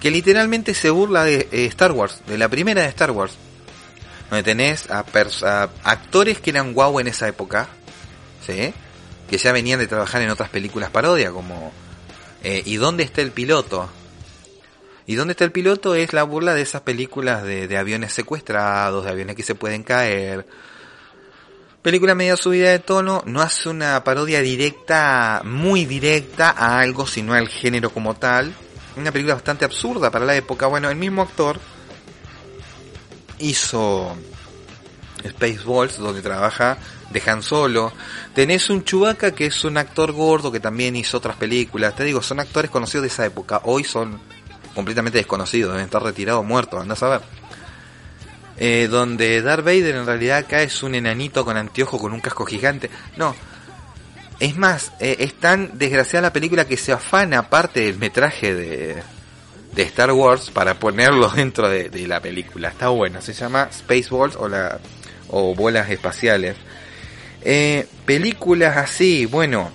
[0.00, 3.34] que literalmente se burla de eh, Star Wars, de la primera de Star Wars,
[4.30, 5.04] donde tenés a,
[5.82, 7.68] actores que eran guau en esa época,
[8.46, 8.72] ¿sí?
[9.28, 11.70] que ya venían de trabajar en otras películas parodia, como
[12.42, 13.90] eh, ¿Y dónde está el piloto?
[15.06, 15.94] ¿Y dónde está el piloto?
[15.94, 20.46] Es la burla de esas películas de aviones secuestrados, de aviones que se pueden caer.
[21.84, 27.34] Película media subida de tono, no hace una parodia directa, muy directa a algo, sino
[27.34, 28.54] al género como tal.
[28.96, 30.66] Una película bastante absurda para la época.
[30.66, 31.60] Bueno, el mismo actor
[33.38, 34.16] hizo
[35.28, 36.78] Spaceballs, donde trabaja
[37.10, 37.92] de Han Solo.
[38.34, 41.94] Tenés un Chewbacca que es un actor gordo que también hizo otras películas.
[41.94, 43.60] Te digo, son actores conocidos de esa época.
[43.64, 44.18] Hoy son
[44.74, 47.43] completamente desconocidos, deben estar retirados, muertos, andás a ver.
[48.56, 52.44] Eh, donde Darth Vader en realidad acá es un enanito con anteojo con un casco
[52.44, 52.88] gigante.
[53.16, 53.34] No.
[54.40, 59.02] Es más, eh, es tan desgraciada la película que se afana parte del metraje de,
[59.74, 62.68] de Star Wars para ponerlo dentro de, la película.
[62.68, 64.78] Está bueno, se llama Spaceballs o, la,
[65.28, 66.56] o bolas espaciales.
[67.42, 69.70] Eh, películas así, bueno.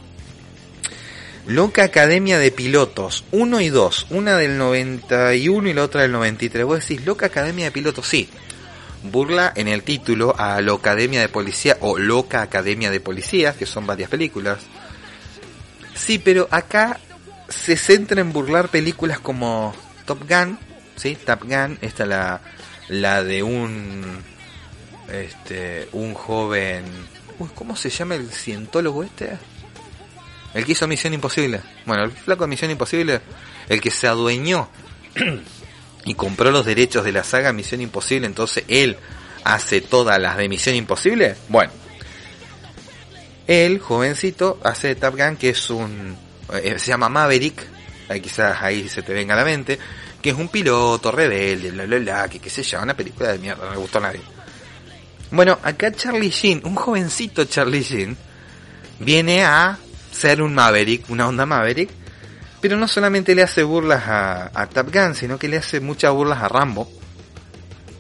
[1.47, 6.63] Loca Academia de Pilotos, 1 y 2, una del 91 y la otra del 93.
[6.63, 8.29] Vos decís, Loca Academia de Pilotos, sí.
[9.03, 13.65] Burla en el título a la Academia de Policía o Loca Academia de Policías, que
[13.65, 14.59] son varias películas.
[15.95, 16.99] Sí, pero acá
[17.47, 19.73] se centra en burlar películas como
[20.05, 20.57] Top Gun,
[20.95, 21.17] ¿sí?
[21.25, 22.41] Top Gun, esta la,
[22.89, 24.23] la de un,
[25.11, 26.83] este, un joven,
[27.39, 29.37] uy, ¿cómo se llama el cientólogo este?
[30.53, 31.61] El que hizo Misión Imposible.
[31.85, 33.21] Bueno, el flaco de Misión Imposible,
[33.67, 34.69] el que se adueñó
[36.05, 38.97] y compró los derechos de la saga Misión Imposible, entonces él
[39.43, 41.35] hace todas las de Misión Imposible.
[41.49, 41.71] Bueno,
[43.47, 46.15] él, jovencito, hace Top Gun, que es un.
[46.53, 47.65] eh, se llama Maverick,
[48.21, 49.77] quizás ahí se te venga a la mente,
[50.21, 53.39] que es un piloto rebelde, bla bla bla, que qué sé yo, una película de
[53.39, 54.21] mierda, no le gustó a nadie.
[55.31, 58.17] Bueno, acá Charlie Sheen, un jovencito Charlie Sheen,
[58.99, 59.77] viene a
[60.11, 61.89] ser un Maverick, una onda Maverick,
[62.61, 66.11] pero no solamente le hace burlas a, a Top Gun, sino que le hace muchas
[66.13, 66.89] burlas a Rambo.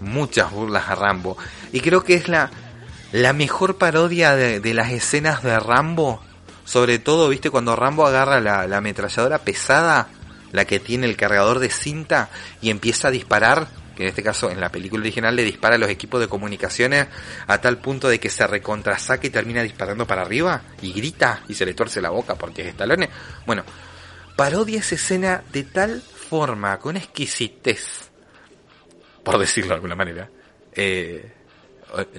[0.01, 1.37] Muchas burlas a Rambo.
[1.71, 2.49] Y creo que es la,
[3.11, 6.21] la mejor parodia de, de las escenas de Rambo.
[6.65, 10.07] Sobre todo, viste, cuando Rambo agarra la, la ametralladora pesada,
[10.51, 12.29] la que tiene el cargador de cinta,
[12.61, 15.77] y empieza a disparar, que en este caso en la película original le dispara a
[15.79, 17.07] los equipos de comunicaciones
[17.47, 21.55] a tal punto de que se recontrasaca y termina disparando para arriba, y grita, y
[21.55, 23.09] se le tuerce la boca porque es estalone.
[23.45, 23.63] Bueno,
[24.39, 28.09] parodia esa escena de tal forma, con exquisitez,
[29.21, 30.29] por decirlo de alguna manera.
[30.71, 31.29] Eh,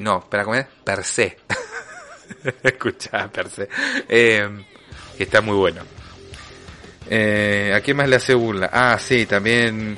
[0.00, 0.66] no, espera, ¿cómo es?
[0.84, 1.38] Per se.
[2.62, 3.70] Escucha, per se.
[4.06, 4.46] Eh,
[5.16, 5.80] que está muy bueno.
[7.08, 8.68] Eh, ¿A quién más le hace burla?
[8.70, 9.96] Ah, sí, también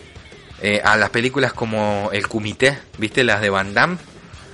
[0.62, 3.24] eh, a las películas como El Comité, ¿viste?
[3.24, 3.98] Las de Van Damme.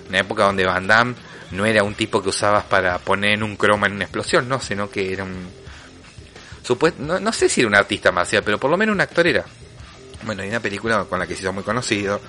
[0.09, 1.17] Una época donde Van Damme
[1.51, 4.89] no era un tipo que usabas para poner un croma en una explosión, no, sino
[4.89, 5.68] que era un...
[6.99, 9.45] no, sé si era un artista marcial, pero por lo menos un actor era.
[10.25, 12.21] Bueno, hay una película con la que se hizo muy conocido,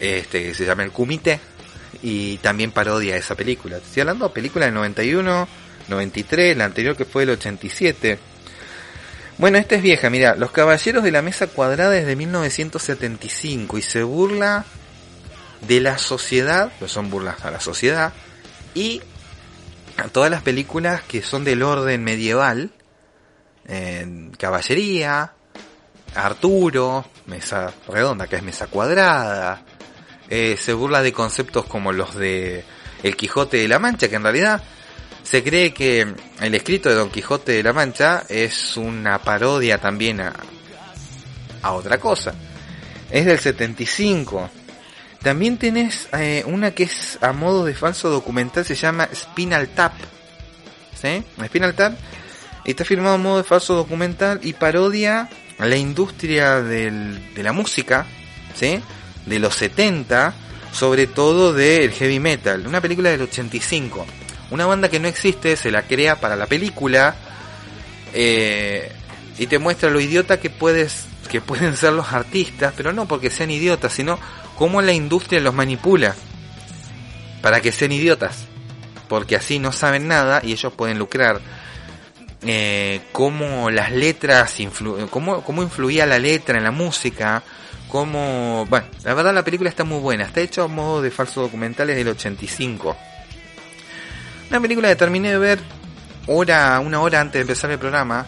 [0.00, 1.38] este, que se llama El Comité,
[2.02, 3.76] y también parodia esa película.
[3.76, 5.48] Estoy hablando de película del 91,
[5.88, 8.18] 93, la anterior que fue del 87.
[9.38, 13.82] Bueno, esta es vieja, mira, Los Caballeros de la Mesa Cuadrada es de 1975 y
[13.82, 14.64] se burla
[15.66, 18.12] de la sociedad, son burlas a la sociedad,
[18.74, 19.00] y
[19.96, 22.70] a todas las películas que son del orden medieval,
[23.66, 25.32] en caballería,
[26.14, 29.62] Arturo, mesa redonda, que es mesa cuadrada,
[30.28, 32.64] eh, se burla de conceptos como los de
[33.02, 34.62] El Quijote de la Mancha, que en realidad
[35.22, 40.20] se cree que el escrito de Don Quijote de la Mancha es una parodia también
[40.20, 40.32] a,
[41.62, 42.34] a otra cosa.
[43.10, 44.50] Es del 75.
[45.22, 49.92] También tenés eh, una que es a modo de falso documental, se llama Spinal Tap.
[51.00, 51.22] ¿Sí?
[51.46, 51.94] Spinal Tap
[52.70, 58.06] está firmado a modo de falso documental y parodia la industria del- de la música,
[58.54, 58.80] ¿sí?
[59.26, 60.34] De los 70,
[60.72, 62.66] sobre todo del heavy metal.
[62.66, 64.06] Una película del 85.
[64.50, 67.14] Una banda que no existe, se la crea para la película
[68.14, 68.92] eh,
[69.38, 73.30] y te muestra lo idiota que puedes que pueden ser los artistas, pero no porque
[73.30, 74.18] sean idiotas, sino
[74.56, 76.14] cómo la industria los manipula
[77.40, 78.44] para que sean idiotas,
[79.08, 81.40] porque así no saben nada y ellos pueden lucrar.
[82.44, 87.42] Eh, cómo las letras, influ cómo, cómo influía la letra en la música,
[87.88, 90.24] Como, bueno, la verdad la película está muy buena.
[90.24, 92.96] Está hecha a modo de falso documental es del 85.
[94.50, 95.58] Una película que terminé de ver
[96.26, 98.26] hora, una hora antes de empezar el programa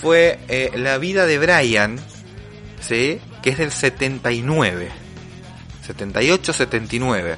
[0.00, 1.98] fue eh, La vida de Brian,
[2.80, 3.20] ¿sí?
[3.42, 4.88] que es del 79.
[5.86, 7.36] 78-79.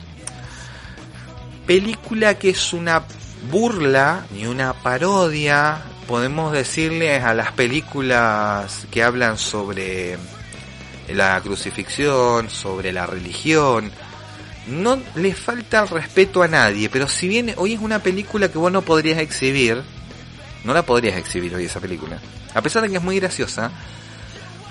[1.66, 3.04] Película que es una
[3.50, 10.18] burla y una parodia, podemos decirle, a las películas que hablan sobre
[11.08, 13.92] la crucifixión, sobre la religión.
[14.66, 18.58] No le falta el respeto a nadie, pero si bien hoy es una película que
[18.58, 19.84] vos no podrías exhibir,
[20.64, 22.18] no la podrías exhibir hoy esa película.
[22.54, 23.70] A pesar de que es muy graciosa,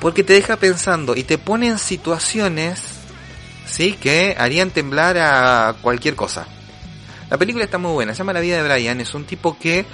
[0.02, 2.82] porque te deja pensando y te pone en situaciones,
[3.66, 6.48] sí, que harían temblar a cualquier cosa.
[7.30, 9.86] La película está muy buena, se llama La vida de Brian, es un tipo que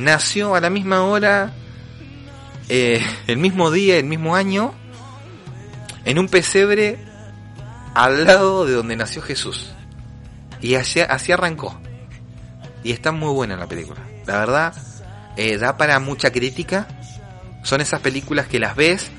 [0.00, 1.52] nació a la misma hora,
[2.68, 4.74] eh, el mismo día, el mismo año,
[6.04, 6.98] en un pesebre
[7.94, 9.72] al lado de donde nació Jesús.
[10.60, 11.78] Y así, así arrancó.
[12.82, 14.00] Y está muy buena la película.
[14.26, 14.74] La verdad,
[15.36, 16.86] eh, da para mucha crítica.
[17.62, 19.10] Son esas películas que las ves,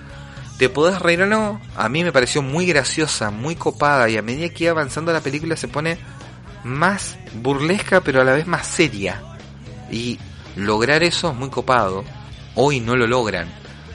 [0.58, 1.62] te podés reír o no.
[1.76, 4.10] A mí me pareció muy graciosa, muy copada.
[4.10, 5.98] Y a medida que iba avanzando la película se pone
[6.64, 9.22] más burlesca, pero a la vez más seria.
[9.92, 10.20] Y
[10.56, 12.04] lograr eso es muy copado.
[12.56, 13.48] Hoy no lo logran.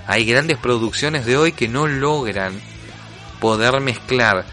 [0.07, 2.61] Hay grandes producciones de hoy que no logran
[3.41, 4.45] poder mezclar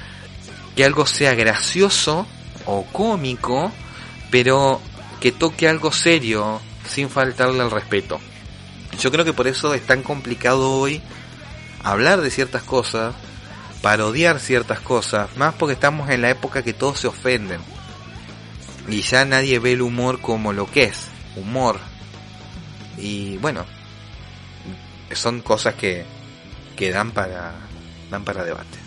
[0.76, 2.26] que algo sea gracioso
[2.66, 3.72] o cómico,
[4.32, 4.82] pero
[5.20, 8.20] que toque algo serio sin faltarle al respeto.
[9.00, 11.02] Yo creo que por eso es tan complicado hoy
[11.84, 13.16] hablar de ciertas cosas,
[13.82, 17.62] parodiar ciertas cosas, más porque estamos en la época que todos se ofenden.
[18.88, 21.80] Y ya nadie ve el humor como lo que es, humor.
[22.98, 23.66] Y bueno,
[25.12, 26.06] son cosas que,
[26.76, 27.54] que dan para
[28.10, 28.83] dan para debate.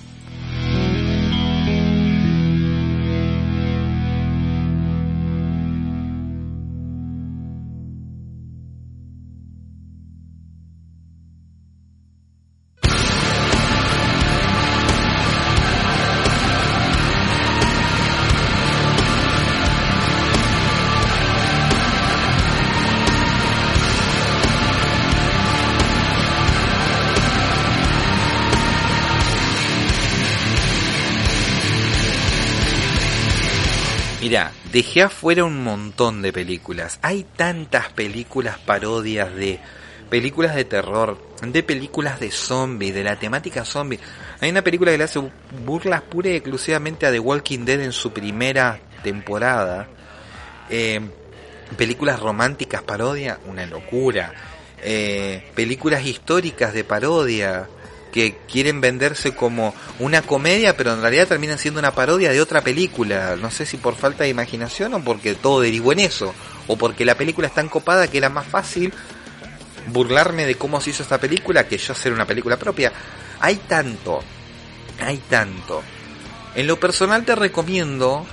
[34.77, 36.99] Dejé afuera un montón de películas.
[37.01, 39.59] Hay tantas películas parodias de
[40.11, 43.99] películas de terror, de películas de zombies, de la temática zombie.
[44.39, 45.19] Hay una película que le hace
[45.65, 49.89] burlas pura y exclusivamente a The Walking Dead en su primera temporada.
[50.69, 51.01] Eh,
[51.79, 54.35] películas románticas parodia, una locura.
[54.83, 57.67] Eh, películas históricas de parodia
[58.17, 62.63] que quieren venderse como una comedia, pero en realidad terminan siendo una parodia de otra
[62.63, 63.37] película.
[63.37, 66.35] No sé si por falta de imaginación o porque todo derivó en eso,
[66.67, 68.91] o porque la película es tan copada que era más fácil
[69.89, 72.91] burlarme de cómo se hizo esta película que yo hacer una película propia.
[73.39, 74.23] Hay tanto,
[74.99, 75.83] hay tanto.
[76.55, 78.25] En lo personal te recomiendo,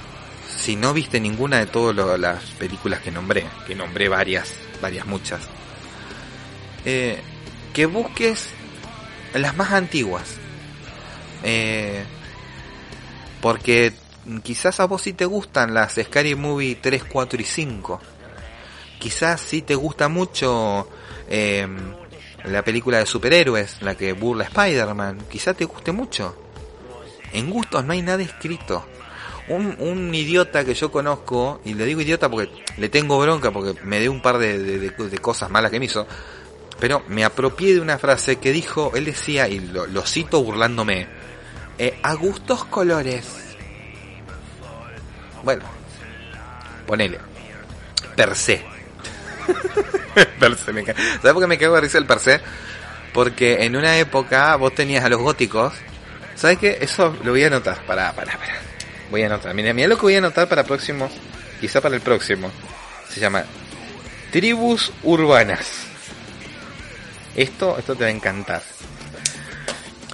[0.48, 5.42] si no viste ninguna de todas las películas que nombré, que nombré varias, varias muchas,
[6.86, 7.22] eh,
[7.74, 8.48] que busques
[9.34, 10.24] las más antiguas.
[11.44, 12.04] Eh,
[13.42, 13.94] porque
[14.44, 18.02] quizás a vos sí te gustan las Scary Movie 3, 4 y 5.
[19.00, 20.88] Quizás sí te gusta mucho
[21.30, 21.68] eh,
[22.46, 25.20] la película de superhéroes, la que burla Spider-Man.
[25.30, 26.36] Quizás te guste mucho.
[27.34, 28.86] En gustos no hay nada escrito.
[29.50, 33.78] Un, un idiota que yo conozco, y le digo idiota porque le tengo bronca, porque
[33.84, 36.08] me dio un par de, de- de- de cosas malas que me hizo,
[36.84, 41.08] pero me apropié de una frase que dijo, él decía, y lo, cito burlándome,
[41.78, 43.26] eh, a gustos colores.
[45.44, 45.64] Bueno,
[46.86, 47.20] ponele.
[48.18, 48.66] Per se.
[50.42, 52.42] per se, me ¿Sabes por qué me cago de risa el per se?
[53.14, 55.74] Porque en una época vos tenías a los góticos.
[56.36, 56.80] ¿Sabes qué?
[56.82, 57.86] Eso lo voy a anotar.
[57.86, 58.56] Para, para, para.
[59.10, 59.54] Voy a anotar.
[59.54, 61.10] Mira, mira lo que voy a anotar para próximo.
[61.62, 62.52] Quizá para el próximo.
[63.08, 63.46] Se llama
[64.34, 65.93] Tribus Urbanas.
[67.36, 68.62] Esto, esto te va a encantar.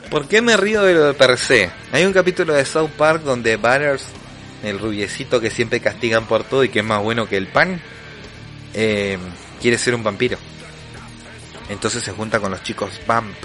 [0.10, 1.70] ¿Por qué me río de lo de per se?
[1.92, 4.06] Hay un capítulo de South Park donde Butters,
[4.64, 7.80] el rubiecito que siempre castigan por todo y que es más bueno que el pan,
[8.74, 9.18] eh,
[9.62, 10.38] quiere ser un vampiro.
[11.70, 13.36] Entonces se junta con los chicos Vamp.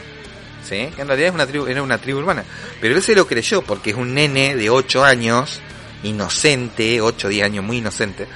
[0.62, 0.88] ¿Sí?
[0.96, 2.44] Que en realidad es una tribu, era una tribu urbana.
[2.80, 5.60] Pero él se lo creyó porque es un nene de 8 años,
[6.02, 8.26] inocente, 8 o 10 años, muy inocente.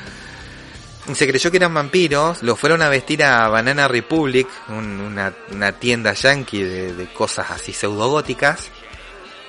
[1.15, 6.13] Se creyó que eran vampiros, lo fueron a vestir a Banana Republic, un- una, tienda
[6.13, 8.69] yankee de, de cosas así pseudogóticas.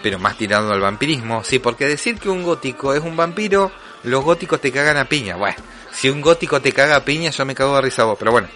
[0.02, 1.44] pero más tirando al vampirismo.
[1.44, 3.70] Sí, porque decir que un gótico es un vampiro,
[4.04, 5.36] los góticos te cagan a piña.
[5.36, 5.58] Bueno,
[5.92, 8.32] si un gótico te caga a piña, yo me cago de risa a vos, pero
[8.32, 8.48] bueno.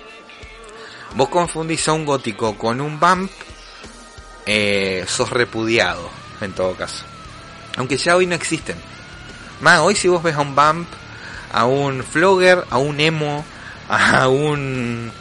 [1.16, 3.30] Vos confundís a un gótico con un vamp,
[4.46, 6.10] eh, sos repudiado,
[6.42, 7.04] en todo caso.
[7.78, 8.78] Aunque ya hoy no existen.
[9.62, 10.88] Más, hoy si vos ves a un vamp,
[11.54, 13.46] a un flogger, a un emo,
[13.88, 15.12] a un...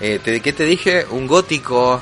[0.00, 1.06] Eh, te- ¿Qué te dije?
[1.10, 2.00] Un gótico.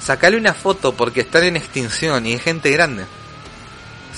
[0.00, 3.04] Sacale una foto porque están en extinción y es gente grande.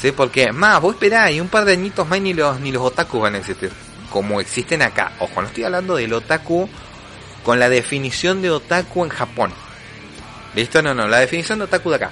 [0.00, 0.12] ¿Sí?
[0.12, 3.34] Porque, más, vos esperá, un par de añitos más ni los, ni los otaku van
[3.34, 3.72] a existir.
[4.10, 5.12] Como existen acá.
[5.18, 6.68] Ojo, no estoy hablando del otaku
[7.42, 9.52] con la definición de otaku en Japón.
[10.54, 10.80] ¿Listo?
[10.82, 12.10] No, no, la definición de otaku de acá.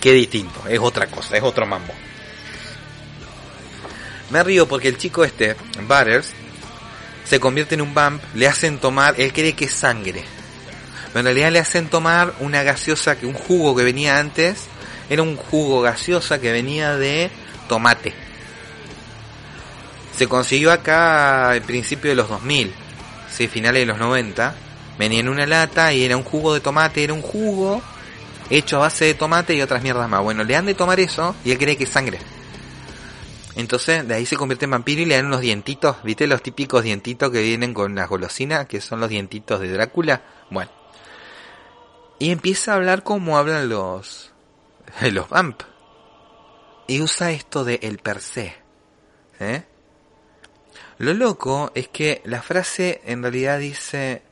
[0.00, 1.92] Qué distinto, es otra cosa, es otro mambo.
[4.30, 6.32] Me río porque el chico este, Butters,
[7.24, 10.24] se convierte en un vamp, le hacen tomar, él cree que es sangre.
[11.08, 14.64] Pero en realidad le hacen tomar una gaseosa, que un jugo que venía antes,
[15.10, 17.30] era un jugo gaseosa que venía de
[17.68, 18.14] tomate.
[20.16, 22.74] Se consiguió acá al principio de los 2000,
[23.30, 24.54] sí, finales de los 90.
[24.98, 27.80] Venía en una lata y era un jugo de tomate, era un jugo
[28.50, 30.22] hecho a base de tomate y otras mierdas más.
[30.22, 32.18] Bueno, le han de tomar eso y él cree que es sangre.
[33.58, 36.28] Entonces de ahí se convierte en vampiro y le dan unos dientitos, ¿viste?
[36.28, 40.22] Los típicos dientitos que vienen con las golosinas, que son los dientitos de Drácula.
[40.48, 40.70] Bueno.
[42.20, 44.32] Y empieza a hablar como hablan los,
[45.12, 45.60] los vamp.
[46.86, 48.54] Y usa esto de el per se.
[49.40, 49.64] ¿eh?
[50.98, 54.22] Lo loco es que la frase en realidad dice...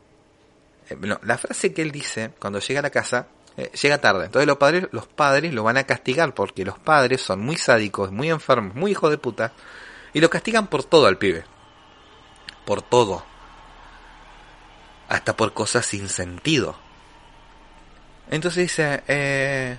[0.88, 3.26] eh, no, la frase que él dice cuando llega a la casa
[3.56, 4.26] eh, llega tarde.
[4.26, 8.12] Entonces los padres, los padres lo van a castigar porque los padres son muy sádicos,
[8.12, 9.52] muy enfermos, muy hijos de puta.
[10.12, 11.44] Y lo castigan por todo al pibe.
[12.64, 13.24] Por todo.
[15.08, 16.76] Hasta por cosas sin sentido.
[18.28, 19.76] Entonces dice, eh,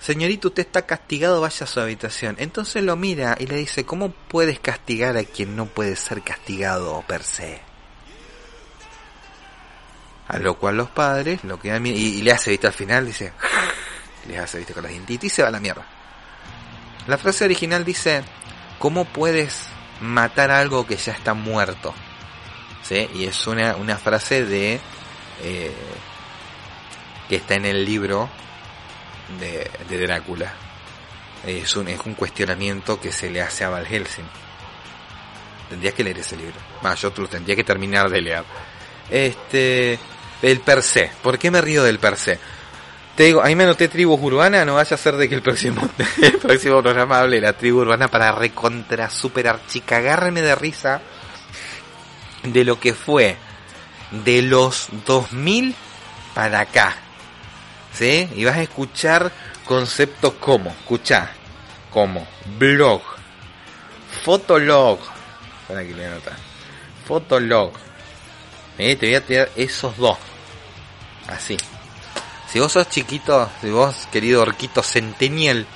[0.00, 2.36] señorito, usted está castigado, vaya a su habitación.
[2.38, 7.04] Entonces lo mira y le dice, ¿cómo puedes castigar a quien no puede ser castigado
[7.06, 7.73] per se?
[10.28, 13.32] A lo cual los padres lo quedan y, le hace, viste, al final dice,
[14.28, 15.86] le hace, viste, con las dientitas y se va a la mierda.
[17.06, 18.24] La frase original dice,
[18.78, 19.66] ¿cómo puedes
[20.00, 21.94] matar algo que ya está muerto?
[22.82, 23.08] ¿Sí?
[23.14, 24.80] Y es una, una frase de,
[25.42, 25.74] eh,
[27.28, 28.28] que está en el libro
[29.38, 30.52] de, de Drácula.
[31.46, 34.24] Es un, es un cuestionamiento que se le hace a Val Helsing.
[35.68, 36.54] Tendrías que leer ese libro.
[36.82, 38.44] Más, yo lo tendría que terminar de leer.
[39.10, 39.98] Este,
[40.44, 41.10] el per se.
[41.22, 42.38] ¿Por qué me río del per se?
[43.16, 45.88] Te digo, ahí me anoté tribus urbana, no vaya a ser de que el próximo,
[46.42, 51.00] próximo programa hable la tribu urbana para recontra super archicagarme de risa
[52.42, 53.36] de lo que fue
[54.24, 55.74] de los 2000
[56.34, 56.96] para acá.
[57.92, 58.28] ¿Sí?
[58.34, 59.30] Y vas a escuchar
[59.64, 61.30] conceptos como, escucha,
[61.90, 62.26] como
[62.58, 63.00] blog,
[64.24, 64.98] fotolog,
[65.68, 66.36] para que le anotar,
[67.06, 67.72] fotolog,
[68.78, 70.18] eh, te voy a tirar esos dos.
[71.34, 71.56] Así.
[72.50, 75.66] Si vos sos chiquito, si vos, querido orquito centennial,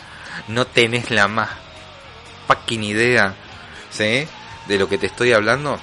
[0.47, 1.51] no tenés la más
[2.47, 3.35] fucking idea,
[3.91, 4.29] ¿sí?
[4.67, 5.81] De lo que te estoy hablando.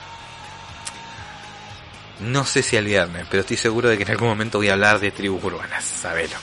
[2.21, 4.73] No sé si al viernes, pero estoy seguro de que en algún momento voy a
[4.73, 6.37] hablar de tribus urbanas, sabelo.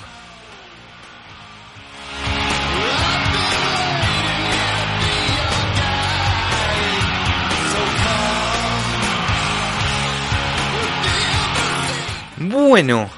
[12.36, 13.08] Bueno,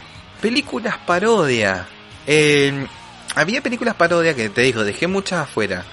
[0.45, 1.87] películas parodia.
[2.27, 2.87] Eh,
[3.35, 5.87] había películas parodia que te digo, dejé muchas afuera.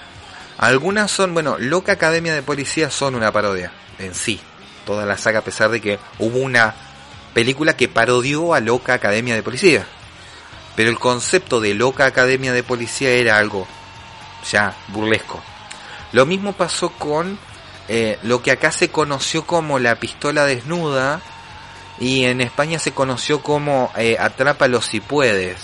[0.57, 4.41] Algunas son, bueno, Loca Academia de Policía son una parodia en sí.
[4.85, 6.75] Toda la saga, a pesar de que hubo una
[7.33, 9.85] película que parodió a Loca Academia de Policía.
[10.75, 13.65] Pero el concepto de Loca Academia de Policía era algo
[14.51, 15.41] ya burlesco.
[16.11, 17.39] Lo mismo pasó con
[17.87, 21.21] eh, lo que acá se conoció como la pistola desnuda
[22.01, 25.61] y en España se conoció como eh, Atrápalo si puedes.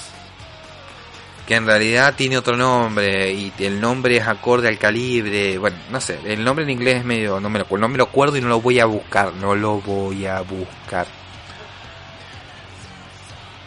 [1.47, 5.57] Que en realidad tiene otro nombre y el nombre es acorde al calibre.
[5.57, 7.39] Bueno, no sé, el nombre en inglés es medio.
[7.39, 9.33] No me, lo, no me lo acuerdo y no lo voy a buscar.
[9.33, 11.07] No lo voy a buscar.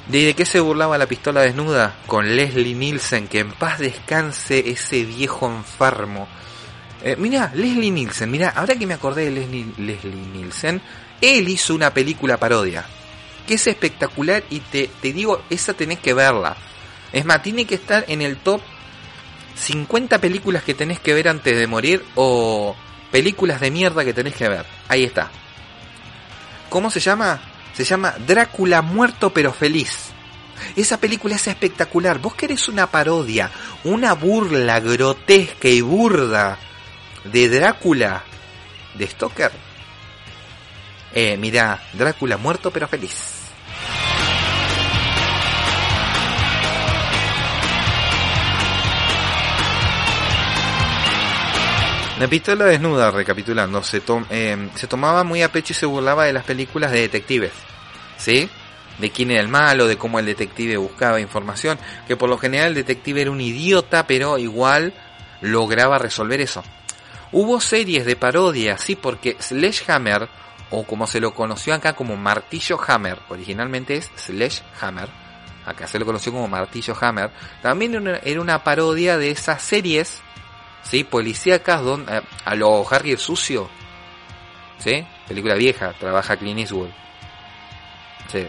[0.06, 1.97] ¿De qué se burlaba la pistola desnuda?
[2.06, 6.28] Con Leslie Nielsen, que en paz descanse ese viejo enfermo.
[7.02, 10.82] Eh, mira, Leslie Nielsen, mira, ahora que me acordé de Leslie, Leslie Nielsen,
[11.20, 12.84] él hizo una película parodia,
[13.47, 16.56] que es espectacular y te, te digo, esa tenés que verla.
[17.12, 18.60] Es más, tiene que estar en el top
[19.56, 22.74] 50 películas que tenés que ver antes de morir o
[23.10, 24.64] películas de mierda que tenés que ver.
[24.88, 25.30] Ahí está.
[26.68, 27.40] ¿Cómo se llama?
[27.74, 30.10] Se llama Drácula muerto pero feliz.
[30.76, 32.18] Esa película es espectacular.
[32.18, 33.51] Vos querés una parodia,
[33.84, 36.59] una burla grotesca y burda
[37.24, 38.22] de Drácula,
[38.94, 39.69] de Stoker.
[41.12, 43.41] Eh, mira, Drácula muerto pero feliz.
[52.20, 53.82] La pistola desnuda, recapitulando,
[54.28, 57.53] eh, se tomaba muy a pecho y se burlaba de las películas de detectives.
[58.19, 58.47] ¿Sí?
[58.99, 61.78] De quién era el malo, de cómo el detective buscaba información.
[62.07, 64.93] Que por lo general el detective era un idiota, pero igual
[65.41, 66.62] lograba resolver eso.
[67.32, 70.28] Hubo series de parodia, sí, porque Sledgehammer,
[70.70, 75.09] o como se lo conoció acá como Martillo Hammer, originalmente es Sledgehammer,
[75.66, 77.30] acá se lo conoció como Martillo Hammer,
[77.62, 80.22] también era una- parodia de esas series
[80.82, 81.05] ¿sí?
[81.05, 83.68] Policíacas donde, eh, a lo Harry el Sucio,
[84.78, 85.06] ¿sí?
[85.28, 86.88] Película vieja, trabaja Clint Eastwood.
[88.32, 88.47] Sí.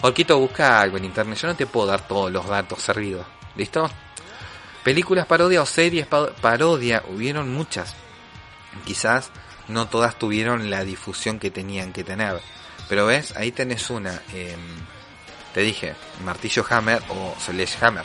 [0.00, 3.24] Orquito busca algo en internet, yo no te puedo dar todos los datos servidos,
[3.54, 3.88] ¿listo?
[4.82, 7.94] Películas parodia o series pa- parodia, hubieron muchas.
[8.84, 9.30] Quizás
[9.68, 12.40] no todas tuvieron la difusión que tenían que tener.
[12.88, 14.20] Pero ves, ahí tenés una.
[14.32, 14.60] em,
[15.54, 15.94] te dije,
[16.24, 18.04] Martillo Hammer o Sledgehammer.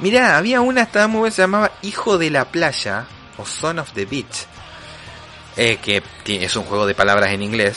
[0.00, 3.06] Mirá, había una, estaba muy buena, se llamaba Hijo de la Playa,
[3.36, 4.46] o Son of the Beach,
[5.56, 7.76] eh, que es un juego de palabras en inglés,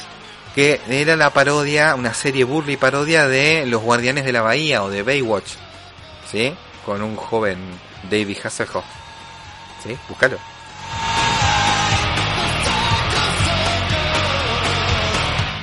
[0.56, 4.84] que era la parodia, una serie burla y parodia de Los Guardianes de la Bahía
[4.84, 5.54] o de Baywatch,
[6.32, 6.56] ¿sí?
[6.86, 7.60] Con un joven
[8.10, 8.86] David Hasselhoff,
[9.84, 9.98] ¿sí?
[10.10, 10.38] Búscalo.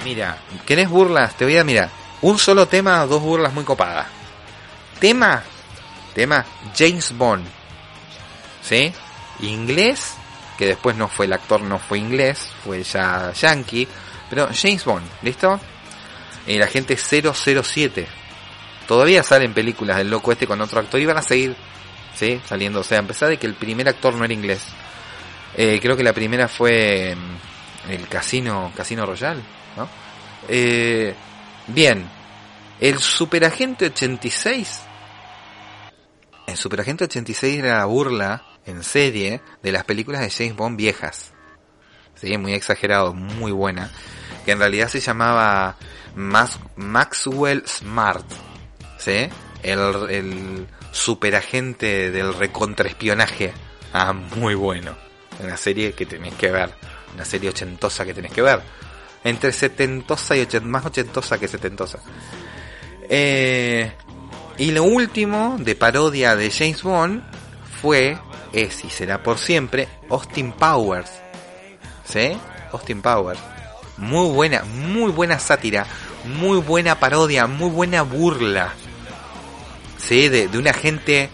[0.05, 1.35] Mira, ¿querés burlas?
[1.35, 1.91] Te voy a mirar.
[2.23, 4.07] Un solo tema, dos burlas muy copadas.
[4.99, 5.43] Tema,
[6.15, 6.45] tema
[6.77, 7.47] James Bond.
[8.63, 8.93] ¿Sí?
[9.41, 10.15] Inglés,
[10.59, 13.87] que después no fue el actor, no fue inglés, fue ya yankee.
[14.29, 15.61] Pero James Bond, ¿listo?
[16.47, 18.20] El agente 007.
[18.91, 21.55] Todavía salen películas del loco este con otro actor y van a seguir.
[22.45, 22.81] Saliendo.
[22.81, 24.67] O sea, a pesar de que el primer actor no era inglés.
[25.57, 29.41] Eh, creo que la primera fue mm, el Casino, Casino Royal.
[30.49, 31.15] Eh,
[31.69, 32.05] bien,
[32.81, 34.81] el Superagente 86.
[36.49, 41.33] El Superagente 86 era la burla en serie de las películas de James Bond viejas.
[42.17, 43.89] Sí, muy exagerado, muy buena.
[44.45, 45.77] Que en realidad se llamaba
[46.17, 48.50] Maxwell Smart.
[49.01, 49.29] ¿Sí?
[49.63, 53.53] El, superagente del recontraespionaje.
[53.93, 54.97] Ah, muy bueno.
[55.39, 56.71] Una serie que tenés que ver.
[57.15, 58.61] Una serie ochentosa que tenés que ver.
[59.23, 62.01] Entre setentosa y ochenta, más ochentosa que setentosa.
[63.09, 63.93] Eh,
[64.59, 67.23] y lo último de parodia de James Bond
[67.81, 68.19] fue,
[68.53, 71.11] es y será por siempre, Austin Powers.
[72.05, 72.37] ¿Sí?
[72.73, 73.41] Austin Powers.
[73.97, 75.87] Muy buena, muy buena sátira,
[76.25, 78.73] muy buena parodia, muy buena burla.
[80.01, 80.29] ¿Sí?
[80.29, 81.31] De, de un agente,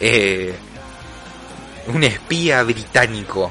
[0.00, 0.54] eh,
[1.88, 3.50] un espía británico.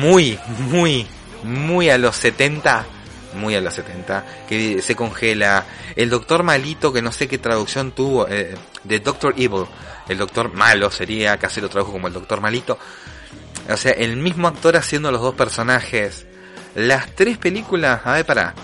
[0.00, 0.38] Muy,
[0.70, 1.06] muy,
[1.42, 2.86] muy a los 70
[3.34, 5.64] muy a los 70, que se congela.
[5.96, 9.66] El doctor malito, que no sé qué traducción tuvo, eh, de Doctor Evil,
[10.08, 12.78] el doctor malo sería, casi lo tradujo como el doctor malito.
[13.68, 16.26] O sea, el mismo actor haciendo los dos personajes.
[16.74, 18.54] Las tres películas, a ver, para.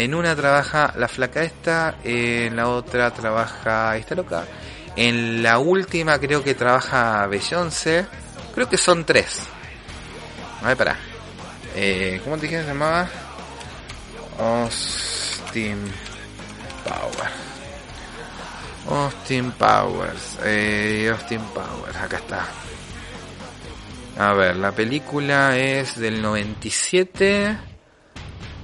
[0.00, 4.46] En una trabaja la flaca esta, en la otra trabaja esta loca.
[4.96, 8.06] En la última creo que trabaja Beyoncé.
[8.54, 9.40] Creo que son tres.
[10.62, 10.96] A ver, para.
[11.76, 13.10] Eh, ¿Cómo te dije que se llamaba?
[14.38, 15.92] Austin
[16.82, 17.32] Powers.
[18.88, 20.38] Austin Powers.
[20.44, 22.46] Eh, Austin Powers, acá está.
[24.16, 27.69] A ver, la película es del 97.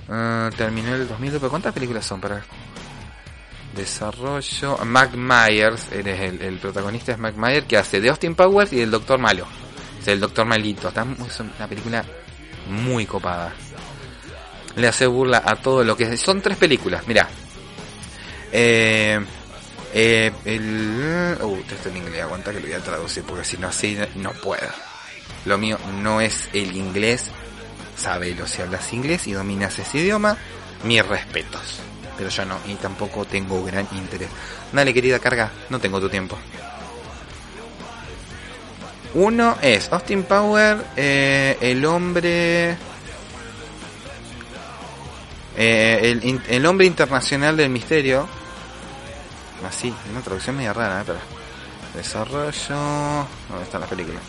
[0.08, 1.32] Ah, terminó el 2000.
[1.32, 2.44] ¿Pero ¿Cuántas películas son para
[3.74, 4.78] desarrollo?
[4.84, 8.76] Mac Myers, eres el, el protagonista es Mac Myers que hace de Austin Powers y
[8.76, 9.44] del Doctor Malo.
[9.44, 10.88] O sea, el Doctor Malito.
[10.88, 12.04] Está, es una película
[12.68, 13.54] muy copada
[14.76, 17.28] le hace burla a todo lo que son tres películas mira
[18.52, 19.18] eh,
[19.94, 21.58] eh, el uh,
[21.88, 24.68] en inglés aguanta que lo voy a traducir porque si no así no puedo
[25.46, 27.30] lo mío no es el inglés
[27.96, 30.36] sabelo si hablas inglés y dominas ese idioma
[30.84, 31.80] mis respetos
[32.16, 34.28] pero yo no y tampoco tengo gran interés
[34.72, 36.38] dale querida carga no tengo tu tiempo
[39.14, 42.76] uno es Austin Power eh, el hombre
[45.58, 48.28] eh, el, hombre internacional del misterio.
[49.66, 51.20] Así, una traducción media rara, eh, espera.
[51.94, 53.26] Desarrollo.
[53.48, 54.20] ¿Dónde están las películas?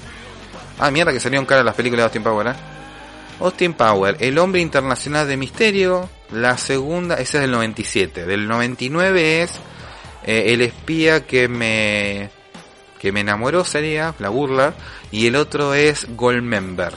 [0.79, 2.76] Ah, mierda que salieron caras las películas de Austin Power, eh.
[3.39, 6.09] Austin Power, El hombre internacional de misterio.
[6.31, 8.25] La segunda, esa es del 97.
[8.25, 9.51] Del 99 es
[10.25, 12.29] eh, El espía que me
[12.99, 14.73] que me enamoró sería la burla
[15.11, 16.93] y el otro es Goldmember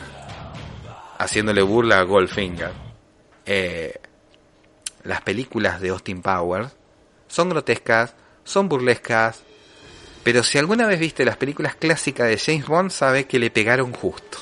[1.18, 2.72] haciéndole burla a Goldfinger.
[3.44, 4.00] Eh,
[5.04, 6.72] las películas de Austin Powers
[7.28, 9.42] son grotescas, son burlescas,
[10.24, 13.92] pero si alguna vez viste las películas clásicas de James Bond, sabe que le pegaron
[13.92, 14.38] justo.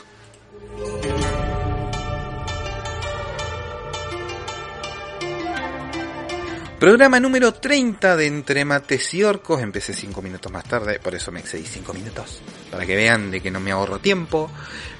[6.78, 9.60] Programa número 30 de Entre Mates y Orcos.
[9.60, 12.40] Empecé 5 minutos más tarde, por eso me excedí 5 minutos.
[12.70, 14.48] Para que vean de que no me ahorro tiempo.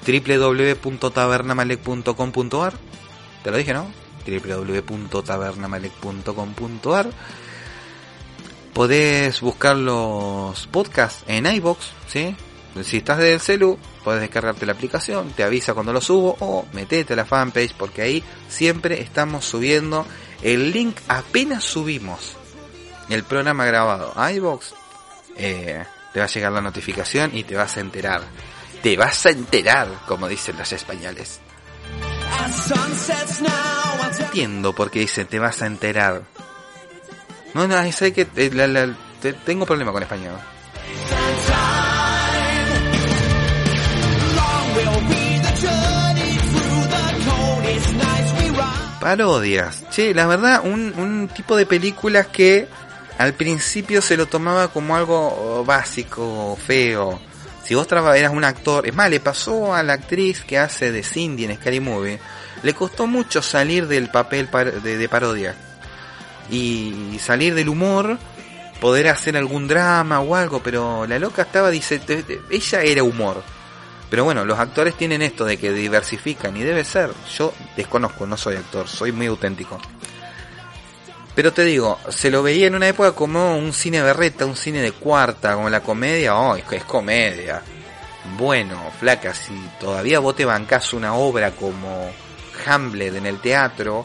[0.05, 2.73] www.tabernamalek.com.ar
[3.45, 3.93] Te lo dije, ¿no?
[4.27, 7.11] www.tabernamalek.com.ar
[8.75, 12.35] Podés buscar los podcasts en iBox, ¿sí?
[12.83, 16.67] Si estás desde el celu, podés descargarte la aplicación, te avisa cuando lo subo o
[16.73, 20.05] metete a la fanpage porque ahí siempre estamos subiendo
[20.43, 22.37] el link apenas subimos
[23.09, 24.75] el programa grabado a iBox,
[25.37, 28.23] eh, te va a llegar la notificación y te vas a enterar.
[28.83, 31.41] Te vas a enterar, como dicen los españoles.
[33.41, 36.23] No entiendo por qué dicen te vas a enterar.
[37.55, 38.95] No, no, sé que eh,
[39.45, 40.39] tengo problema con español.
[49.01, 49.85] Parodias.
[49.91, 52.69] Che, la verdad, un, un tipo de películas que
[53.19, 57.21] al principio se lo tomaba como algo oh, básico, feo.
[57.65, 61.03] Si vos eras un actor, es más, le pasó a la actriz que hace de
[61.03, 62.19] Cindy en Scary Movie,
[62.63, 64.49] le costó mucho salir del papel
[64.83, 65.55] de, de parodia.
[66.51, 68.19] Y salir del humor,
[68.81, 72.01] poder hacer algún drama o algo, pero la loca estaba, dice,
[72.51, 73.43] ella era humor.
[74.11, 77.11] Pero bueno, los actores tienen esto de que diversifican y debe ser.
[77.37, 79.79] Yo desconozco, no soy actor, soy muy auténtico.
[81.35, 84.81] Pero te digo, se lo veía en una época como un cine berreta, un cine
[84.81, 87.63] de cuarta, como la comedia, oh, es, es comedia.
[88.37, 92.11] Bueno, flaca, si todavía vos te bancás una obra como
[92.67, 94.05] Hamlet en el teatro,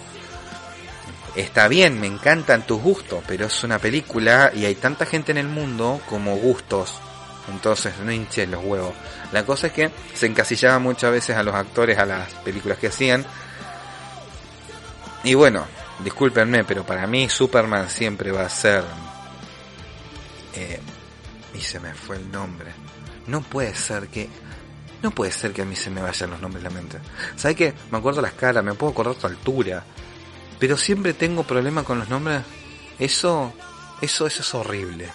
[1.35, 5.39] está bien, me encantan tus gustos, pero es una película y hay tanta gente en
[5.39, 6.99] el mundo como gustos.
[7.49, 8.93] Entonces no hinches los huevos.
[9.31, 12.87] La cosa es que se encasillaba muchas veces a los actores a las películas que
[12.87, 13.25] hacían.
[15.23, 15.65] Y bueno,
[16.03, 18.83] discúlpenme, pero para mí Superman siempre va a ser...
[20.55, 20.79] eh,
[21.53, 22.71] y se me fue el nombre.
[23.27, 24.29] No puede ser que...
[25.01, 26.97] No puede ser que a mí se me vayan los nombres de la mente.
[27.35, 27.73] ¿Sabes qué?
[27.91, 29.83] Me acuerdo las caras, me puedo acordar tu altura.
[30.59, 32.41] Pero siempre tengo problema con los nombres.
[32.99, 33.53] Eso...
[34.01, 35.09] Eso, eso es horrible.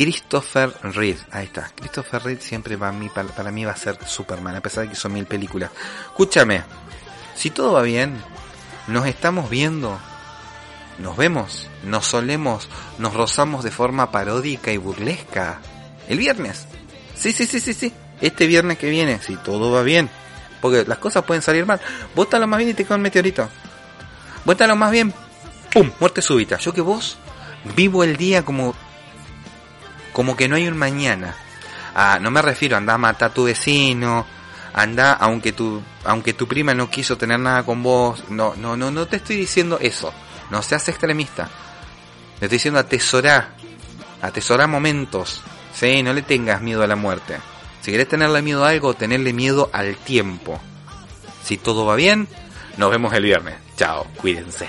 [0.00, 1.70] Christopher Reed, ahí está.
[1.76, 4.84] Christopher Reed siempre va a mí, para, para mí va a ser Superman, a pesar
[4.84, 5.70] de que son mil películas.
[6.06, 6.62] Escúchame,
[7.34, 8.16] si todo va bien,
[8.86, 9.98] nos estamos viendo,
[10.98, 15.60] nos vemos, nos solemos, nos rozamos de forma paródica y burlesca.
[16.08, 16.66] El viernes.
[17.14, 17.92] Sí, sí, sí, sí, sí.
[18.22, 20.08] Este viernes que viene, si todo va bien.
[20.62, 21.78] Porque las cosas pueden salir mal.
[22.14, 23.50] Vos lo más bien y te cae un meteorito.
[24.44, 25.12] Vos lo más bien,
[25.72, 25.90] ¡pum!
[26.00, 26.58] Muerte súbita.
[26.58, 27.18] Yo que vos
[27.76, 28.74] vivo el día como
[30.12, 31.34] como que no hay un mañana.
[31.94, 34.26] Ah, no me refiero a andar a matar a tu vecino,
[34.72, 38.90] anda aunque tu aunque tu prima no quiso tener nada con vos, no no no
[38.90, 40.12] no te estoy diciendo eso.
[40.50, 41.48] No seas extremista.
[42.38, 43.50] Te estoy diciendo atesorar,
[44.22, 45.42] atesorar momentos.
[45.72, 47.36] Sí, no le tengas miedo a la muerte.
[47.80, 50.60] Si querés tenerle miedo a algo, tenerle miedo al tiempo.
[51.44, 52.28] Si todo va bien,
[52.76, 53.69] nos vemos el viernes.
[53.80, 54.68] Chao, cuídense.